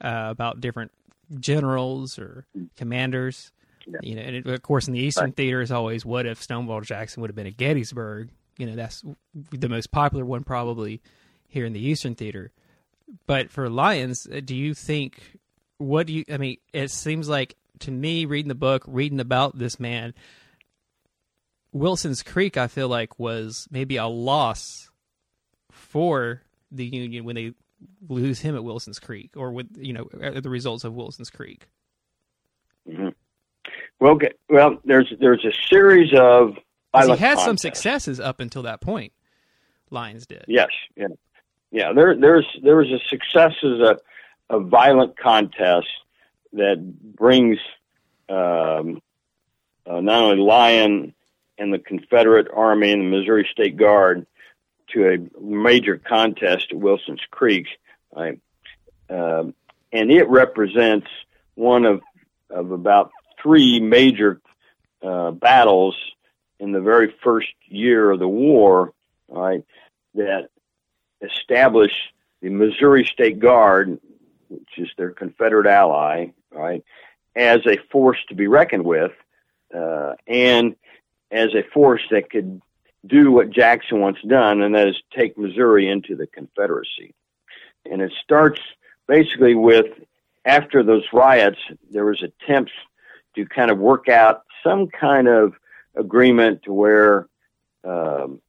uh, 0.00 0.28
about 0.30 0.60
different 0.60 0.92
generals 1.40 2.18
or 2.18 2.46
commanders 2.76 3.50
yeah. 3.86 3.98
you 4.02 4.14
know 4.14 4.22
and 4.22 4.36
it, 4.36 4.46
of 4.46 4.62
course 4.62 4.86
in 4.86 4.94
the 4.94 5.00
Eastern 5.00 5.26
right. 5.26 5.36
Theater 5.36 5.60
is 5.60 5.72
always 5.72 6.06
what 6.06 6.24
if 6.24 6.42
Stonewall 6.42 6.80
Jackson 6.80 7.20
would 7.20 7.30
have 7.30 7.36
been 7.36 7.48
at 7.48 7.56
Gettysburg 7.56 8.30
you 8.58 8.66
know 8.66 8.76
that's 8.76 9.02
the 9.50 9.68
most 9.68 9.90
popular 9.90 10.24
one 10.24 10.44
probably 10.44 11.02
here 11.48 11.64
in 11.64 11.72
the 11.72 11.84
Eastern 11.84 12.14
Theater. 12.14 12.52
But 13.26 13.50
for 13.50 13.68
Lyons, 13.70 14.26
uh, 14.32 14.40
do 14.44 14.54
you 14.54 14.74
think 14.74 15.38
what 15.78 16.06
do 16.06 16.12
you? 16.12 16.24
I 16.30 16.38
mean, 16.38 16.58
it 16.72 16.90
seems 16.90 17.28
like 17.28 17.56
to 17.80 17.90
me, 17.90 18.24
reading 18.24 18.48
the 18.48 18.54
book, 18.54 18.84
reading 18.86 19.20
about 19.20 19.58
this 19.58 19.78
man, 19.78 20.14
Wilson's 21.78 22.22
Creek, 22.22 22.56
I 22.56 22.66
feel 22.66 22.88
like 22.88 23.18
was 23.18 23.66
maybe 23.70 23.96
a 23.96 24.06
loss 24.06 24.90
for 25.70 26.42
the 26.70 26.84
Union 26.84 27.24
when 27.24 27.36
they 27.36 27.52
lose 28.08 28.40
him 28.40 28.56
at 28.56 28.64
Wilson's 28.64 28.98
Creek, 28.98 29.30
or 29.36 29.52
with 29.52 29.68
you 29.76 29.92
know 29.92 30.08
the 30.40 30.50
results 30.50 30.84
of 30.84 30.94
Wilson's 30.94 31.30
Creek. 31.30 31.68
Mm-hmm. 32.88 33.08
Well, 34.00 34.18
well, 34.48 34.78
there's 34.84 35.12
there's 35.18 35.44
a 35.44 35.52
series 35.68 36.12
of 36.18 36.54
he 36.94 37.00
had 37.00 37.18
contests. 37.18 37.44
some 37.44 37.58
successes 37.58 38.20
up 38.20 38.40
until 38.40 38.62
that 38.62 38.80
point. 38.80 39.12
Lyons 39.90 40.26
did. 40.26 40.44
Yes, 40.48 40.68
yeah 40.96 41.06
yeah, 41.70 41.92
there 41.92 42.16
there's 42.18 42.46
there 42.62 42.76
was 42.76 42.90
a 42.90 42.98
success 43.08 43.52
as 43.62 43.80
a, 43.80 43.98
a 44.48 44.60
violent 44.60 45.18
contest 45.18 45.88
that 46.52 46.78
brings 47.16 47.58
um, 48.28 49.02
uh, 49.86 50.00
not 50.00 50.22
only 50.22 50.42
Lyon 50.42 51.14
and 51.58 51.72
the 51.72 51.78
Confederate 51.78 52.48
Army 52.52 52.92
and 52.92 53.02
the 53.02 53.16
Missouri 53.18 53.48
State 53.50 53.76
Guard 53.76 54.26
to 54.92 55.08
a 55.08 55.40
major 55.40 55.98
contest 55.98 56.66
at 56.70 56.78
Wilson's 56.78 57.22
Creek, 57.30 57.66
right? 58.14 58.38
Um, 59.10 59.54
and 59.92 60.10
it 60.10 60.28
represents 60.28 61.08
one 61.54 61.84
of 61.84 62.02
of 62.50 62.70
about 62.70 63.10
three 63.42 63.80
major 63.80 64.40
uh, 65.02 65.32
battles 65.32 65.96
in 66.60 66.72
the 66.72 66.80
very 66.80 67.14
first 67.22 67.52
year 67.66 68.10
of 68.10 68.18
the 68.18 68.28
war, 68.28 68.92
right? 69.28 69.64
That 70.14 70.48
establish 71.20 71.92
the 72.40 72.50
Missouri 72.50 73.04
State 73.04 73.38
Guard, 73.40 73.98
which 74.48 74.68
is 74.78 74.88
their 74.96 75.10
Confederate 75.10 75.66
ally, 75.66 76.28
right, 76.52 76.84
as 77.34 77.60
a 77.66 77.78
force 77.90 78.18
to 78.28 78.34
be 78.34 78.46
reckoned 78.46 78.84
with, 78.84 79.12
uh, 79.74 80.14
and 80.26 80.76
as 81.30 81.54
a 81.54 81.62
force 81.72 82.02
that 82.10 82.30
could 82.30 82.60
do 83.06 83.30
what 83.30 83.50
Jackson 83.50 84.00
once 84.00 84.18
done, 84.26 84.62
and 84.62 84.74
that 84.74 84.88
is 84.88 84.96
take 85.16 85.38
Missouri 85.38 85.88
into 85.88 86.16
the 86.16 86.26
Confederacy. 86.26 87.14
And 87.90 88.02
it 88.02 88.12
starts 88.22 88.60
basically 89.06 89.54
with 89.54 89.86
after 90.44 90.82
those 90.82 91.04
riots, 91.12 91.58
there 91.90 92.04
was 92.04 92.22
attempts 92.22 92.72
to 93.34 93.46
kind 93.46 93.70
of 93.70 93.78
work 93.78 94.08
out 94.08 94.42
some 94.64 94.88
kind 94.88 95.28
of 95.28 95.54
agreement 95.94 96.62
to 96.64 96.72
where, 96.72 97.28
um, 97.84 98.40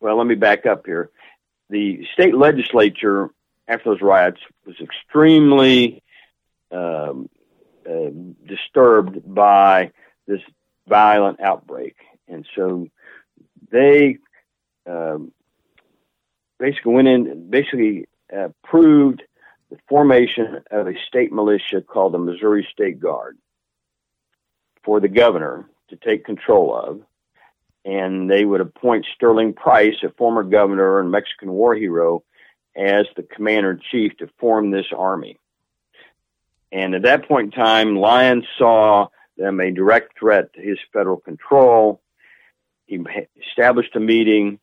well, 0.00 0.16
let 0.16 0.26
me 0.26 0.34
back 0.34 0.66
up 0.66 0.86
here 0.86 1.10
the 1.70 2.04
state 2.12 2.36
legislature 2.36 3.30
after 3.66 3.90
those 3.90 4.02
riots 4.02 4.40
was 4.66 4.76
extremely 4.80 6.02
um, 6.72 7.30
uh, 7.88 8.10
disturbed 8.46 9.22
by 9.32 9.92
this 10.26 10.40
violent 10.86 11.40
outbreak, 11.40 11.96
and 12.30 12.46
so 12.54 12.86
they 13.70 14.18
um, 14.86 15.32
basically 16.58 16.92
went 16.92 17.08
in, 17.08 17.50
basically 17.50 18.08
approved 18.32 19.22
the 19.70 19.78
formation 19.88 20.62
of 20.70 20.86
a 20.86 20.94
state 21.08 21.32
militia 21.32 21.80
called 21.80 22.14
the 22.14 22.18
Missouri 22.18 22.66
State 22.72 23.00
Guard 23.00 23.38
for 24.84 25.00
the 25.00 25.08
governor 25.08 25.68
to 25.88 25.96
take 25.96 26.24
control 26.24 26.74
of. 26.74 27.00
And 27.84 28.30
they 28.30 28.44
would 28.44 28.60
appoint 28.60 29.06
Sterling 29.14 29.54
Price, 29.54 29.94
a 30.04 30.10
former 30.10 30.42
governor 30.42 31.00
and 31.00 31.10
Mexican 31.10 31.50
war 31.50 31.74
hero, 31.74 32.22
as 32.76 33.06
the 33.16 33.22
commander 33.22 33.72
in 33.72 33.80
chief 33.90 34.16
to 34.18 34.28
form 34.38 34.70
this 34.70 34.86
army. 34.96 35.38
And 36.72 36.94
at 36.94 37.02
that 37.02 37.26
point 37.26 37.46
in 37.46 37.64
time, 37.64 37.96
Lyon 37.96 38.44
saw 38.58 39.08
them 39.36 39.60
a 39.60 39.70
direct 39.70 40.18
threat 40.18 40.52
to 40.54 40.60
his 40.60 40.78
federal 40.92 41.16
control. 41.16 42.00
He 42.90 42.98
established 43.48 43.94
a 43.94 44.00
meeting. 44.00 44.58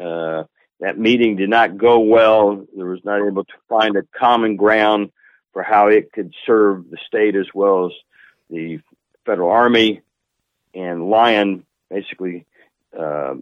Uh, 0.00 0.42
that 0.80 0.98
meeting 0.98 1.36
did 1.36 1.48
not 1.48 1.78
go 1.78 2.00
well. 2.00 2.66
There 2.76 2.86
was 2.86 3.04
not 3.04 3.24
able 3.24 3.44
to 3.44 3.52
find 3.68 3.96
a 3.96 4.02
common 4.18 4.56
ground 4.56 5.12
for 5.52 5.62
how 5.62 5.86
it 5.86 6.10
could 6.12 6.34
serve 6.44 6.90
the 6.90 6.98
state 7.06 7.36
as 7.36 7.46
well 7.54 7.86
as 7.86 7.92
the 8.50 8.80
federal 9.24 9.48
army. 9.48 10.02
And 10.74 11.08
Lyon 11.08 11.64
basically 11.88 12.46
uh, 12.98 13.34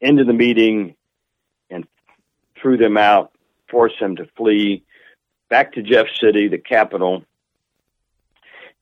ended 0.00 0.28
the 0.28 0.32
meeting 0.32 0.94
and 1.68 1.84
threw 2.62 2.76
them 2.76 2.96
out, 2.96 3.32
forced 3.68 3.98
them 3.98 4.14
to 4.16 4.26
flee 4.36 4.84
back 5.48 5.72
to 5.72 5.82
Jeff 5.82 6.06
City, 6.20 6.46
the 6.46 6.58
capital. 6.58 7.24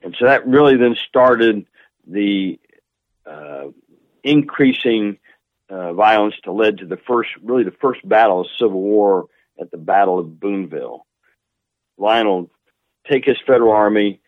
And 0.02 0.14
so 0.18 0.26
that 0.26 0.46
really 0.46 0.76
then 0.76 0.96
started 1.08 1.64
the 2.06 2.60
uh, 3.24 3.68
increasing 4.26 5.18
uh, 5.70 5.92
violence 5.94 6.34
to 6.44 6.52
lead 6.52 6.78
to 6.78 6.86
the 6.86 6.96
first, 6.96 7.30
really 7.42 7.64
the 7.64 7.70
first 7.80 8.06
battle 8.06 8.42
of 8.42 8.46
Civil 8.58 8.80
War 8.80 9.26
at 9.60 9.70
the 9.70 9.78
Battle 9.78 10.18
of 10.18 10.38
Boonville. 10.38 11.06
Lyon 11.96 12.26
will 12.26 12.50
take 13.10 13.24
his 13.24 13.38
federal 13.46 13.72
army, 13.72 14.20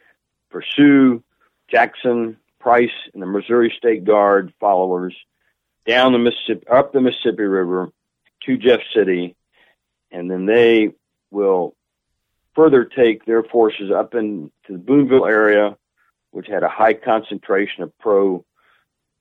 pursue 0.51 1.23
Jackson, 1.71 2.39
Price, 2.59 2.91
and 3.13 3.23
the 3.23 3.27
Missouri 3.27 3.73
State 3.77 4.05
Guard 4.05 4.53
followers 4.59 5.15
down 5.87 6.13
the 6.13 6.19
Mississippi, 6.19 6.67
up 6.69 6.93
the 6.93 7.01
Mississippi 7.01 7.43
River 7.43 7.91
to 8.45 8.57
Jeff 8.57 8.81
City, 8.95 9.37
and 10.11 10.31
then 10.31 10.47
they 10.47 10.93
will 11.31 11.75
further 12.55 12.85
take 12.85 13.25
their 13.25 13.43
forces 13.43 13.91
up 13.91 14.15
into 14.15 14.51
the 14.69 14.79
Boonville 14.79 15.27
area, 15.27 15.77
which 16.31 16.47
had 16.47 16.63
a 16.63 16.69
high 16.69 16.95
concentration 16.95 17.83
of 17.83 17.97
pro 17.99 18.45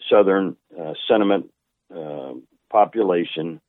Southern 0.10 0.56
uh, 0.80 0.94
sentiment 1.08 1.50
uh, 1.96 2.34
population. 2.70 3.62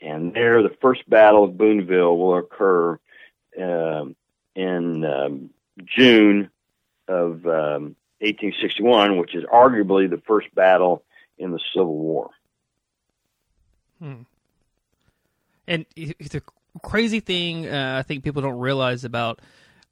And 0.00 0.32
there, 0.34 0.62
the 0.62 0.74
first 0.80 1.08
battle 1.08 1.44
of 1.44 1.58
Boonville 1.58 2.16
will 2.16 2.38
occur 2.38 2.98
uh, 3.60 4.04
in 4.54 5.04
um, 5.04 5.50
June 5.84 6.50
of 7.08 7.44
um, 7.46 7.96
1861, 8.20 9.18
which 9.18 9.34
is 9.34 9.44
arguably 9.44 10.08
the 10.08 10.22
first 10.26 10.54
battle 10.54 11.02
in 11.38 11.50
the 11.50 11.60
Civil 11.72 11.96
War. 11.96 12.30
Hmm. 13.98 14.22
And 15.66 15.86
the 15.94 16.42
crazy 16.82 17.20
thing 17.20 17.66
uh, 17.66 17.96
I 17.98 18.02
think 18.02 18.24
people 18.24 18.42
don't 18.42 18.58
realize 18.58 19.04
about 19.04 19.40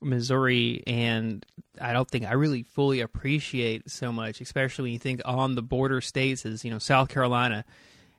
Missouri, 0.01 0.83
and 0.87 1.45
I 1.81 1.93
don't 1.93 2.09
think 2.09 2.25
I 2.25 2.33
really 2.33 2.63
fully 2.63 3.01
appreciate 3.01 3.91
so 3.91 4.13
much, 4.13 4.41
especially 4.41 4.85
when 4.85 4.93
you 4.93 4.99
think 4.99 5.21
on 5.25 5.55
the 5.55 5.63
border 5.63 6.01
states 6.01 6.47
as 6.47 6.65
you 6.65 6.71
know 6.71 6.79
South 6.79 7.09
Carolina 7.09 7.65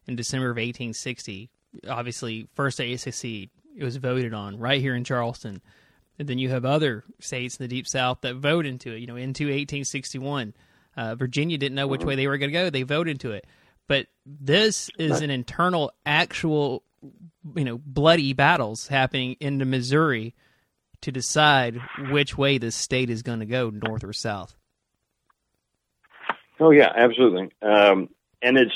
in 0.08 0.16
December 0.16 0.48
of 0.48 0.58
1860. 0.58 1.50
Obviously, 1.88 2.48
first 2.56 2.78
secede, 2.78 3.50
it 3.76 3.84
was 3.84 3.98
voted 3.98 4.34
on 4.34 4.58
right 4.58 4.82
here 4.82 4.96
in 4.96 5.04
Charleston, 5.04 5.62
and 6.18 6.28
then 6.28 6.40
you 6.40 6.50
have 6.50 6.66
other 6.66 7.04
states 7.20 7.58
in 7.58 7.64
the 7.64 7.68
Deep 7.68 7.88
South 7.88 8.22
that 8.22 8.36
vote 8.36 8.66
into 8.66 8.92
it. 8.94 9.00
You 9.00 9.08
know, 9.08 9.16
into 9.16 9.46
1861, 9.46 10.54
uh, 10.98 11.16
Virginia 11.16 11.58
didn't 11.58 11.76
know 11.76 11.88
which 11.88 12.04
way 12.04 12.16
they 12.16 12.28
were 12.28 12.38
going 12.38 12.52
to 12.52 12.58
go; 12.58 12.70
they 12.70 12.84
voted 12.84 13.12
into 13.12 13.32
it. 13.32 13.46
But 13.88 14.08
this 14.26 14.92
is 15.00 15.22
an 15.22 15.32
internal, 15.32 15.92
actual, 16.06 16.84
you 17.56 17.66
know, 17.66 17.80
bloody 17.84 18.34
battles 18.34 18.88
happening 18.88 19.36
in 19.40 19.58
the 19.58 19.66
Missouri 19.66 20.36
to 21.02 21.12
decide 21.12 21.80
which 22.12 22.38
way 22.38 22.58
the 22.58 22.72
state 22.72 23.10
is 23.10 23.24
going 23.24 23.40
to 23.40 23.46
go, 23.46 23.70
north 23.70 24.04
or 24.04 24.14
south. 24.14 24.56
Oh 26.60 26.72
yeah, 26.72 26.92
absolutely. 26.94 27.52
Um, 27.62 28.10
and 28.42 28.58
it's 28.58 28.74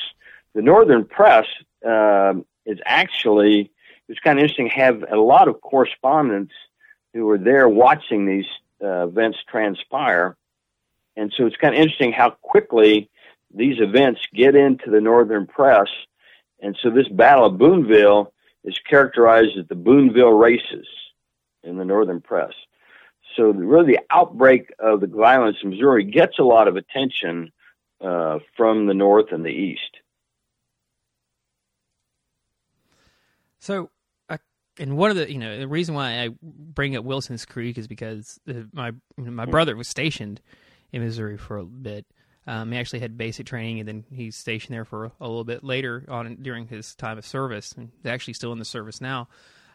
the 0.53 0.62
northern 0.62 1.05
press 1.05 1.45
um, 1.86 2.45
is 2.65 2.79
actually 2.86 3.71
it's 4.07 4.19
kind 4.19 4.39
of 4.39 4.43
interesting. 4.43 4.67
Have 4.67 5.03
a 5.09 5.17
lot 5.17 5.47
of 5.47 5.62
correspondents 5.62 6.53
who 7.13 7.25
were 7.25 7.38
there 7.38 7.67
watching 7.67 8.25
these 8.25 8.45
uh, 8.83 9.07
events 9.07 9.39
transpire, 9.49 10.36
and 11.15 11.33
so 11.36 11.45
it's 11.45 11.57
kind 11.57 11.75
of 11.75 11.81
interesting 11.81 12.13
how 12.13 12.31
quickly 12.41 13.09
these 13.53 13.79
events 13.79 14.21
get 14.33 14.55
into 14.55 14.89
the 14.89 15.01
northern 15.01 15.45
press. 15.45 15.88
And 16.62 16.77
so 16.81 16.89
this 16.89 17.07
Battle 17.09 17.47
of 17.47 17.57
Boonville 17.57 18.33
is 18.63 18.79
characterized 18.89 19.57
as 19.57 19.67
the 19.67 19.75
Boonville 19.75 20.31
races 20.31 20.88
in 21.63 21.78
the 21.78 21.86
northern 21.86 22.21
press. 22.21 22.54
So 23.36 23.45
really, 23.45 23.93
the 23.93 23.99
outbreak 24.10 24.71
of 24.80 25.02
the 25.02 25.08
violence 25.08 25.58
in 25.63 25.71
Missouri 25.71 26.04
gets 26.04 26.38
a 26.39 26.43
lot 26.43 26.67
of 26.67 26.76
attention 26.76 27.52
uh, 28.02 28.39
from 28.56 28.86
the 28.86 28.93
north 28.93 29.32
and 29.32 29.43
the 29.43 29.49
east. 29.49 29.97
So, 33.60 33.89
uh, 34.30 34.38
and 34.78 34.97
one 34.97 35.10
of 35.10 35.15
the 35.15 35.32
you 35.32 35.39
know 35.39 35.58
the 35.58 35.67
reason 35.67 35.95
why 35.95 36.23
I 36.23 36.30
bring 36.41 36.95
up 36.95 37.06
Wilson's 37.06 37.45
Creek 37.45 37.78
is 37.78 37.88
because 37.88 38.39
my 38.73 38.91
my 39.17 39.45
brother 39.45 39.76
was 39.76 39.88
stationed 39.88 40.41
in 40.91 41.02
Missouri 41.02 41.38
for 41.38 41.58
a 41.58 41.65
bit. 41.65 42.06
Um, 42.45 42.73
he 42.73 42.78
actually 42.78 42.99
had 42.99 43.17
basic 43.17 43.45
training, 43.45 43.80
and 43.80 43.88
then 43.88 44.04
he's 44.12 44.36
stationed 44.36 44.76
there 44.76 44.84
for 44.84 45.06
a, 45.06 45.12
a, 45.21 45.28
little 45.28 45.45
bit 45.45 45.63
later 45.63 46.04
on 46.10 46.36
during 46.41 46.67
his 46.67 46.93
time 46.95 47.17
of 47.17 47.26
service, 47.26 47.71
and 47.71 47.89
actually 48.04 48.34
still 48.34 48.52
in 48.52 48.60
the 48.60 48.65
service 48.65 48.99
now. 48.99 49.30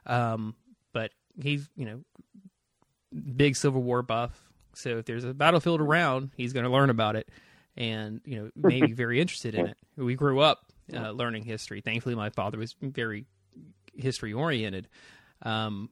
Um, 0.04 0.54
he's 1.40 1.68
you 1.76 1.84
know 1.84 2.00
big 3.36 3.56
Civil 3.56 3.82
War 3.82 4.02
buff. 4.02 4.38
So 4.74 4.98
if 4.98 5.06
there's 5.06 5.24
a 5.24 5.34
battlefield 5.34 5.80
around, 5.80 6.30
he's 6.36 6.52
going 6.52 6.64
to 6.64 6.70
learn 6.70 6.90
about 6.90 7.16
it, 7.16 7.28
and 7.76 8.20
you 8.24 8.38
know 8.42 8.50
maybe 8.56 8.92
very 8.92 9.20
interested 9.20 9.54
in 9.54 9.66
it. 9.66 9.76
We 9.96 10.14
grew 10.14 10.40
up 10.40 10.72
uh, 10.94 11.10
learning 11.10 11.44
history. 11.44 11.80
Thankfully, 11.80 12.14
my 12.14 12.30
father 12.30 12.58
was 12.58 12.74
very 12.80 13.26
history 13.96 14.32
oriented. 14.32 14.88
Um, 15.42 15.90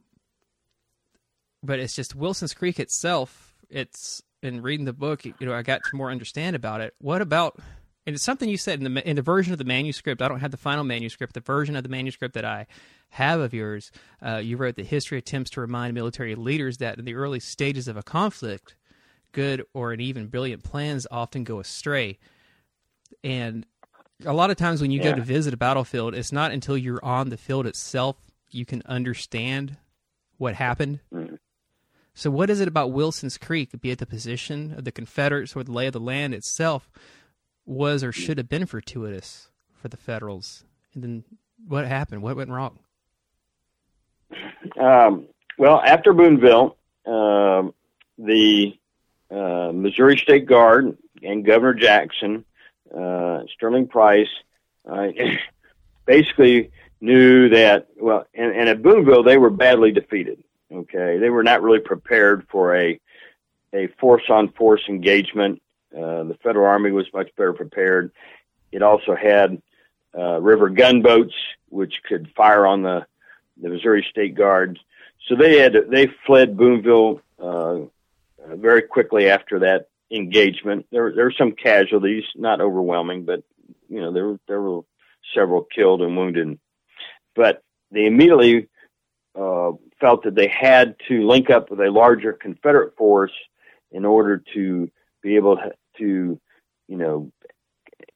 but 1.63 1.79
it's 1.79 1.95
just 1.95 2.15
Wilson's 2.15 2.53
Creek 2.53 2.79
itself. 2.79 3.55
It's 3.69 4.21
in 4.41 4.61
reading 4.61 4.85
the 4.85 4.93
book, 4.93 5.25
you 5.25 5.33
know, 5.41 5.53
I 5.53 5.61
got 5.61 5.81
to 5.89 5.95
more 5.95 6.11
understand 6.11 6.55
about 6.55 6.81
it. 6.81 6.93
What 6.99 7.21
about 7.21 7.59
and 8.07 8.15
it's 8.15 8.23
something 8.23 8.49
you 8.49 8.57
said 8.57 8.81
in 8.81 8.93
the 8.93 9.07
in 9.07 9.17
the 9.17 9.21
version 9.21 9.51
of 9.51 9.59
the 9.59 9.65
manuscript. 9.65 10.21
I 10.21 10.27
don't 10.29 10.39
have 10.39 10.51
the 10.51 10.57
final 10.57 10.83
manuscript. 10.83 11.33
The 11.33 11.41
version 11.41 11.75
of 11.75 11.83
the 11.83 11.89
manuscript 11.89 12.33
that 12.35 12.45
I 12.45 12.65
have 13.09 13.39
of 13.39 13.53
yours, 13.53 13.91
uh, 14.25 14.37
you 14.37 14.57
wrote 14.57 14.77
that 14.77 14.87
history 14.87 15.17
attempts 15.17 15.51
to 15.51 15.61
remind 15.61 15.93
military 15.93 16.33
leaders 16.33 16.77
that 16.77 16.97
in 16.97 17.05
the 17.05 17.15
early 17.15 17.39
stages 17.39 17.87
of 17.87 17.97
a 17.97 18.03
conflict, 18.03 18.75
good 19.33 19.65
or 19.73 19.91
an 19.91 19.99
even 19.99 20.27
brilliant 20.27 20.63
plans 20.63 21.05
often 21.11 21.43
go 21.43 21.59
astray. 21.59 22.17
And 23.23 23.65
a 24.25 24.33
lot 24.33 24.51
of 24.51 24.57
times 24.57 24.81
when 24.81 24.91
you 24.91 24.99
yeah. 24.99 25.11
go 25.11 25.17
to 25.17 25.21
visit 25.21 25.53
a 25.53 25.57
battlefield, 25.57 26.15
it's 26.15 26.31
not 26.31 26.51
until 26.51 26.77
you're 26.77 27.03
on 27.03 27.29
the 27.29 27.37
field 27.37 27.67
itself 27.67 28.15
you 28.49 28.65
can 28.65 28.81
understand 28.85 29.77
what 30.37 30.55
happened. 30.55 30.99
Mm-hmm. 31.13 31.35
So, 32.13 32.31
what 32.31 32.49
is 32.49 32.59
it 32.59 32.67
about 32.67 32.91
Wilson's 32.91 33.37
Creek, 33.37 33.79
be 33.79 33.91
it 33.91 33.99
the 33.99 34.05
position 34.05 34.73
of 34.75 34.85
the 34.85 34.91
Confederates 34.91 35.55
or 35.55 35.63
the 35.63 35.71
lay 35.71 35.87
of 35.87 35.93
the 35.93 35.99
land 35.99 36.33
itself, 36.33 36.89
was 37.67 38.03
or 38.03 38.11
should 38.11 38.37
have 38.37 38.49
been 38.49 38.65
fortuitous 38.65 39.49
for 39.73 39.87
the 39.87 39.97
Federals? 39.97 40.63
And 40.93 41.03
then 41.03 41.23
what 41.67 41.85
happened? 41.85 42.21
What 42.21 42.35
went 42.35 42.49
wrong? 42.49 42.79
Um, 44.79 45.27
well, 45.57 45.81
after 45.81 46.13
Boonville, 46.13 46.77
uh, 47.05 47.63
the 48.17 48.73
uh, 49.29 49.71
Missouri 49.73 50.17
State 50.17 50.45
Guard 50.45 50.97
and 51.21 51.45
Governor 51.45 51.73
Jackson, 51.73 52.45
uh, 52.95 53.41
Sterling 53.53 53.87
Price, 53.87 54.27
basically 56.05 56.71
knew 57.01 57.49
that, 57.49 57.87
well, 57.99 58.25
and, 58.33 58.55
and 58.55 58.69
at 58.69 58.81
Boonville, 58.81 59.23
they 59.23 59.37
were 59.37 59.49
badly 59.49 59.91
defeated. 59.91 60.43
Okay. 60.71 61.17
They 61.17 61.29
were 61.29 61.43
not 61.43 61.61
really 61.61 61.79
prepared 61.79 62.47
for 62.49 62.75
a, 62.75 62.99
a 63.73 63.87
force 63.99 64.23
on 64.29 64.51
force 64.53 64.81
engagement 64.89 65.61
uh, 65.95 66.23
the 66.23 66.37
Federal 66.43 66.65
Army 66.65 66.91
was 66.91 67.05
much 67.13 67.29
better 67.35 67.53
prepared. 67.53 68.11
It 68.71 68.81
also 68.81 69.15
had 69.15 69.61
uh, 70.17 70.41
river 70.41 70.69
gunboats, 70.69 71.33
which 71.69 71.95
could 72.07 72.29
fire 72.35 72.65
on 72.65 72.83
the, 72.83 73.05
the 73.61 73.69
Missouri 73.69 74.05
State 74.09 74.35
Guards. 74.35 74.79
So 75.27 75.35
they 75.35 75.59
had 75.59 75.75
they 75.89 76.07
fled 76.25 76.57
Boonville 76.57 77.21
uh, 77.39 77.79
very 78.55 78.81
quickly 78.81 79.29
after 79.29 79.59
that 79.59 79.89
engagement. 80.11 80.85
There 80.91 81.13
there 81.13 81.25
were 81.25 81.33
some 81.37 81.51
casualties, 81.51 82.23
not 82.35 82.61
overwhelming, 82.61 83.25
but 83.25 83.43
you 83.89 83.99
know 84.01 84.13
there 84.13 84.39
there 84.47 84.61
were 84.61 84.81
several 85.35 85.63
killed 85.63 86.01
and 86.01 86.15
wounded. 86.15 86.59
But 87.35 87.63
they 87.91 88.05
immediately 88.05 88.67
uh, 89.35 89.71
felt 89.99 90.23
that 90.23 90.35
they 90.35 90.47
had 90.47 90.95
to 91.07 91.27
link 91.27 91.49
up 91.49 91.69
with 91.69 91.79
a 91.79 91.91
larger 91.91 92.33
Confederate 92.33 92.95
force 92.95 93.33
in 93.91 94.05
order 94.05 94.43
to 94.53 94.89
be 95.21 95.35
able 95.35 95.57
to, 95.97 96.39
you 96.87 96.97
know, 96.97 97.31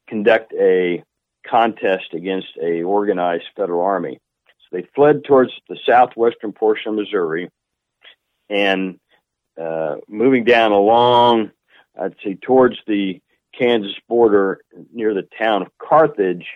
conduct 0.08 0.52
a 0.54 1.02
contest 1.46 2.12
against 2.12 2.48
a 2.62 2.82
organized 2.82 3.44
federal 3.56 3.82
army. 3.82 4.20
So 4.46 4.76
they 4.76 4.86
fled 4.94 5.24
towards 5.24 5.52
the 5.68 5.78
southwestern 5.86 6.52
portion 6.52 6.90
of 6.90 6.96
Missouri 6.96 7.48
and 8.48 8.98
uh, 9.60 9.96
moving 10.08 10.44
down 10.44 10.72
along, 10.72 11.50
I'd 12.00 12.14
say 12.24 12.34
towards 12.34 12.76
the 12.86 13.20
Kansas 13.58 13.96
border 14.08 14.60
near 14.92 15.14
the 15.14 15.28
town 15.38 15.62
of 15.62 15.68
Carthage, 15.78 16.46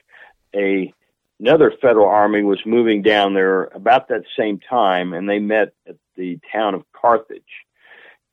a 0.55 0.93
another 1.39 1.73
federal 1.83 2.09
army 2.09 2.43
was 2.43 2.61
moving 2.65 3.03
down 3.03 3.35
there 3.35 3.65
about 3.65 4.09
that 4.09 4.23
same 4.39 4.59
time, 4.59 5.13
and 5.13 5.29
they 5.29 5.39
met 5.39 5.73
at 5.87 5.97
the 6.17 6.39
town 6.51 6.75
of 6.75 6.83
Carthage. 6.93 7.43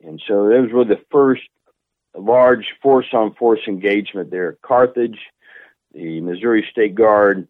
And 0.01 0.21
so 0.25 0.47
those 0.47 0.71
were 0.71 0.85
the 0.85 1.01
first 1.11 1.43
large 2.19 2.65
force 2.81 3.07
on 3.13 3.33
force 3.33 3.61
engagement 3.67 4.31
there 4.31 4.57
Carthage. 4.61 5.19
The 5.93 6.21
Missouri 6.21 6.65
State 6.71 6.95
Guard, 6.95 7.47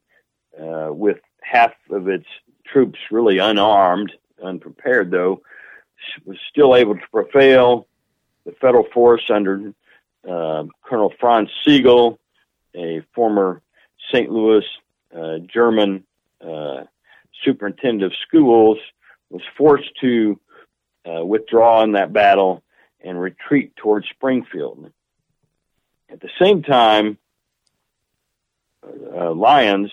uh, 0.59 0.89
with 0.91 1.19
half 1.41 1.73
of 1.89 2.07
its 2.07 2.25
troops 2.65 2.99
really 3.11 3.37
unarmed, 3.37 4.11
unprepared 4.43 5.11
though, 5.11 5.41
was 6.25 6.37
still 6.49 6.75
able 6.75 6.95
to 6.95 7.07
prevail. 7.11 7.87
The 8.45 8.51
federal 8.53 8.85
force 8.93 9.23
under 9.29 9.73
uh, 10.27 10.65
Colonel 10.83 11.13
Franz 11.19 11.49
Sigel, 11.63 12.19
a 12.75 13.01
former 13.13 13.61
St. 14.11 14.29
Louis 14.29 14.65
uh, 15.15 15.37
German 15.39 16.03
uh, 16.45 16.83
superintendent 17.43 18.03
of 18.03 18.17
schools, 18.27 18.77
was 19.29 19.41
forced 19.57 19.91
to 20.01 20.39
uh, 21.05 21.25
withdraw 21.25 21.83
in 21.83 21.93
that 21.93 22.13
battle 22.13 22.63
and 23.03 23.19
retreat 23.19 23.75
towards 23.75 24.07
Springfield. 24.09 24.91
At 26.09 26.21
the 26.21 26.29
same 26.41 26.63
time, 26.63 27.17
uh, 28.83 29.31
Lyons, 29.31 29.91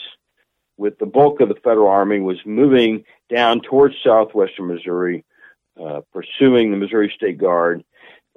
with 0.77 0.99
the 0.99 1.07
bulk 1.07 1.41
of 1.41 1.49
the 1.49 1.55
federal 1.57 1.89
army, 1.89 2.21
was 2.21 2.39
moving 2.45 3.05
down 3.29 3.61
towards 3.61 3.95
southwestern 4.05 4.69
Missouri, 4.69 5.25
uh, 5.81 6.01
pursuing 6.13 6.71
the 6.71 6.77
Missouri 6.77 7.13
State 7.15 7.39
Guard, 7.39 7.85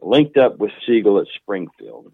linked 0.02 0.38
up 0.38 0.58
with 0.58 0.72
Sigel 0.86 1.20
at 1.20 1.28
Springfield. 1.36 2.12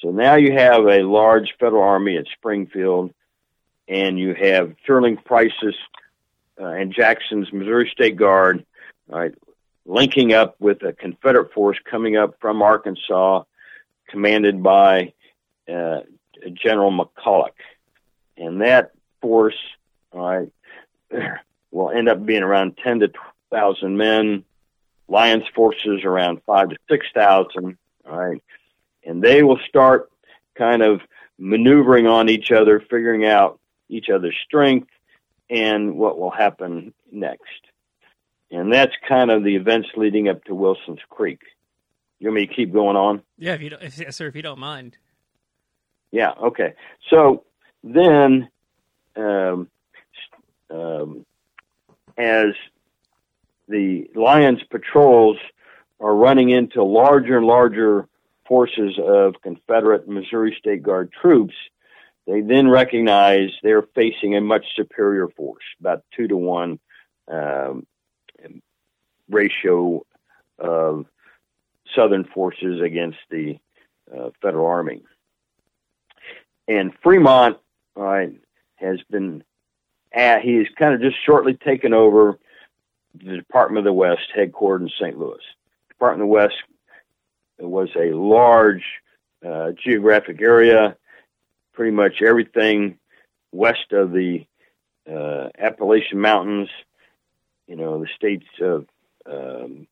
So 0.00 0.10
now 0.10 0.36
you 0.36 0.52
have 0.52 0.86
a 0.86 1.02
large 1.02 1.54
federal 1.58 1.82
army 1.82 2.16
at 2.16 2.26
Springfield, 2.36 3.12
and 3.86 4.18
you 4.18 4.34
have 4.34 4.74
Sterling 4.82 5.18
Price's 5.18 5.74
uh, 6.60 6.66
and 6.66 6.92
Jackson's 6.92 7.52
Missouri 7.52 7.90
State 7.92 8.16
Guard, 8.16 8.64
right, 9.08 9.34
linking 9.86 10.32
up 10.32 10.56
with 10.60 10.82
a 10.82 10.92
Confederate 10.92 11.52
force 11.52 11.78
coming 11.88 12.16
up 12.16 12.34
from 12.40 12.62
Arkansas, 12.62 13.44
commanded 14.08 14.62
by 14.62 15.12
uh, 15.68 16.00
General 16.52 16.90
McCulloch, 16.92 17.50
and 18.36 18.62
that 18.62 18.92
force, 19.20 19.58
right, 20.12 20.48
will 21.70 21.90
end 21.90 22.08
up 22.08 22.24
being 22.24 22.42
around 22.42 22.76
ten 22.82 23.00
to 23.00 23.08
twelve 23.08 23.34
thousand 23.50 23.96
men. 23.96 24.44
Lyons 25.08 25.44
forces 25.54 26.04
around 26.04 26.40
five 26.46 26.70
to 26.70 26.76
six 26.88 27.06
thousand. 27.14 27.76
All 28.08 28.16
right, 28.16 28.42
and 29.04 29.22
they 29.22 29.42
will 29.42 29.58
start 29.68 30.10
kind 30.54 30.82
of 30.82 31.00
maneuvering 31.38 32.06
on 32.06 32.28
each 32.28 32.52
other, 32.52 32.80
figuring 32.80 33.26
out 33.26 33.58
each 33.88 34.08
other's 34.08 34.36
strength 34.44 34.88
and 35.48 35.96
what 35.96 36.18
will 36.18 36.30
happen 36.30 36.94
next. 37.10 37.69
And 38.50 38.72
that's 38.72 38.92
kind 39.08 39.30
of 39.30 39.44
the 39.44 39.54
events 39.56 39.88
leading 39.96 40.28
up 40.28 40.44
to 40.44 40.54
Wilson's 40.54 41.00
Creek. 41.08 41.40
You 42.18 42.28
want 42.28 42.40
me 42.40 42.46
to 42.46 42.54
keep 42.54 42.72
going 42.72 42.96
on? 42.96 43.22
Yeah, 43.38 43.54
if 43.54 43.62
you 43.62 43.70
don't, 43.70 43.82
if, 43.82 43.98
yes, 43.98 44.16
sir, 44.16 44.26
if 44.26 44.36
you 44.36 44.42
don't 44.42 44.58
mind. 44.58 44.96
Yeah. 46.10 46.32
Okay. 46.32 46.74
So 47.08 47.44
then, 47.82 48.48
um, 49.16 49.68
um, 50.68 51.24
as 52.18 52.54
the 53.68 54.10
Lyons 54.14 54.62
patrols 54.68 55.38
are 56.00 56.14
running 56.14 56.50
into 56.50 56.82
larger 56.82 57.38
and 57.38 57.46
larger 57.46 58.08
forces 58.46 58.98
of 58.98 59.34
Confederate 59.42 60.08
Missouri 60.08 60.56
State 60.58 60.82
Guard 60.82 61.12
troops, 61.12 61.54
they 62.26 62.40
then 62.40 62.68
recognize 62.68 63.50
they're 63.62 63.86
facing 63.94 64.36
a 64.36 64.40
much 64.40 64.64
superior 64.74 65.28
force, 65.28 65.62
about 65.78 66.04
two 66.16 66.28
to 66.28 66.36
one 66.36 66.78
um, 67.28 67.86
ratio 69.30 70.04
of 70.58 71.06
Southern 71.94 72.24
forces 72.24 72.80
against 72.80 73.18
the 73.30 73.58
uh, 74.14 74.30
Federal 74.42 74.66
Army. 74.66 75.02
And 76.68 76.92
Fremont 77.02 77.58
right, 77.96 78.32
has 78.76 79.00
been 79.10 79.42
at, 80.12 80.42
he 80.42 80.56
has 80.56 80.66
kind 80.78 80.94
of 80.94 81.00
just 81.00 81.16
shortly 81.24 81.54
taken 81.54 81.92
over 81.92 82.38
the 83.14 83.36
Department 83.36 83.78
of 83.78 83.84
the 83.84 83.92
West 83.92 84.28
headquartered 84.36 84.82
in 84.82 84.90
St. 85.00 85.18
Louis. 85.18 85.38
Department 85.88 86.22
of 86.22 86.28
the 86.28 86.32
West 86.32 86.54
was 87.58 87.88
a 87.96 88.14
large 88.14 88.84
uh, 89.46 89.72
geographic 89.82 90.40
area 90.40 90.96
pretty 91.72 91.90
much 91.90 92.22
everything 92.22 92.98
west 93.52 93.92
of 93.92 94.12
the 94.12 94.44
uh, 95.10 95.48
Appalachian 95.58 96.20
Mountains, 96.20 96.68
you 97.66 97.76
know, 97.76 98.00
the 98.00 98.08
states 98.14 98.46
of 98.60 98.86
um, 99.30 99.86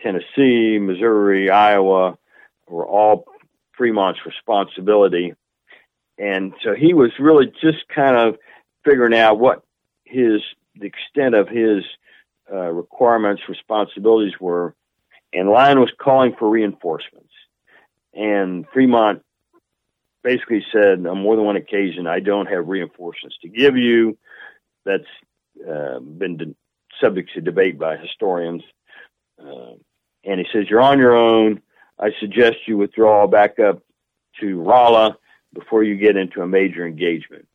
Tennessee, 0.00 0.78
Missouri, 0.78 1.50
Iowa 1.50 2.18
were 2.68 2.86
all 2.86 3.24
Fremont's 3.76 4.20
responsibility. 4.26 5.34
And 6.18 6.52
so 6.62 6.74
he 6.74 6.94
was 6.94 7.10
really 7.18 7.46
just 7.60 7.88
kind 7.94 8.16
of 8.16 8.36
figuring 8.84 9.14
out 9.14 9.38
what 9.38 9.62
his, 10.04 10.40
the 10.74 10.86
extent 10.86 11.34
of 11.34 11.48
his 11.48 11.84
uh, 12.52 12.70
requirements, 12.70 13.42
responsibilities 13.48 14.34
were. 14.40 14.74
And 15.32 15.48
Lyon 15.50 15.80
was 15.80 15.92
calling 16.00 16.34
for 16.38 16.48
reinforcements. 16.48 17.32
And 18.14 18.66
Fremont 18.72 19.22
basically 20.22 20.64
said 20.72 21.06
on 21.06 21.18
more 21.18 21.36
than 21.36 21.44
one 21.44 21.56
occasion, 21.56 22.06
I 22.06 22.20
don't 22.20 22.46
have 22.46 22.66
reinforcements 22.66 23.36
to 23.42 23.48
give 23.48 23.76
you. 23.76 24.16
That's 24.84 25.04
uh, 25.68 26.00
been 26.00 26.36
de- 26.36 26.54
subject 27.00 27.32
to 27.34 27.40
debate 27.40 27.78
by 27.78 27.96
historians. 27.96 28.62
Uh, 29.40 29.72
and 30.24 30.40
he 30.40 30.46
says, 30.52 30.68
You're 30.68 30.80
on 30.80 30.98
your 30.98 31.16
own. 31.16 31.62
I 31.98 32.10
suggest 32.20 32.56
you 32.66 32.76
withdraw 32.76 33.26
back 33.26 33.58
up 33.58 33.82
to 34.40 34.60
Rolla 34.60 35.16
before 35.52 35.82
you 35.82 35.96
get 35.96 36.16
into 36.16 36.42
a 36.42 36.46
major 36.46 36.86
engagement. 36.86 37.48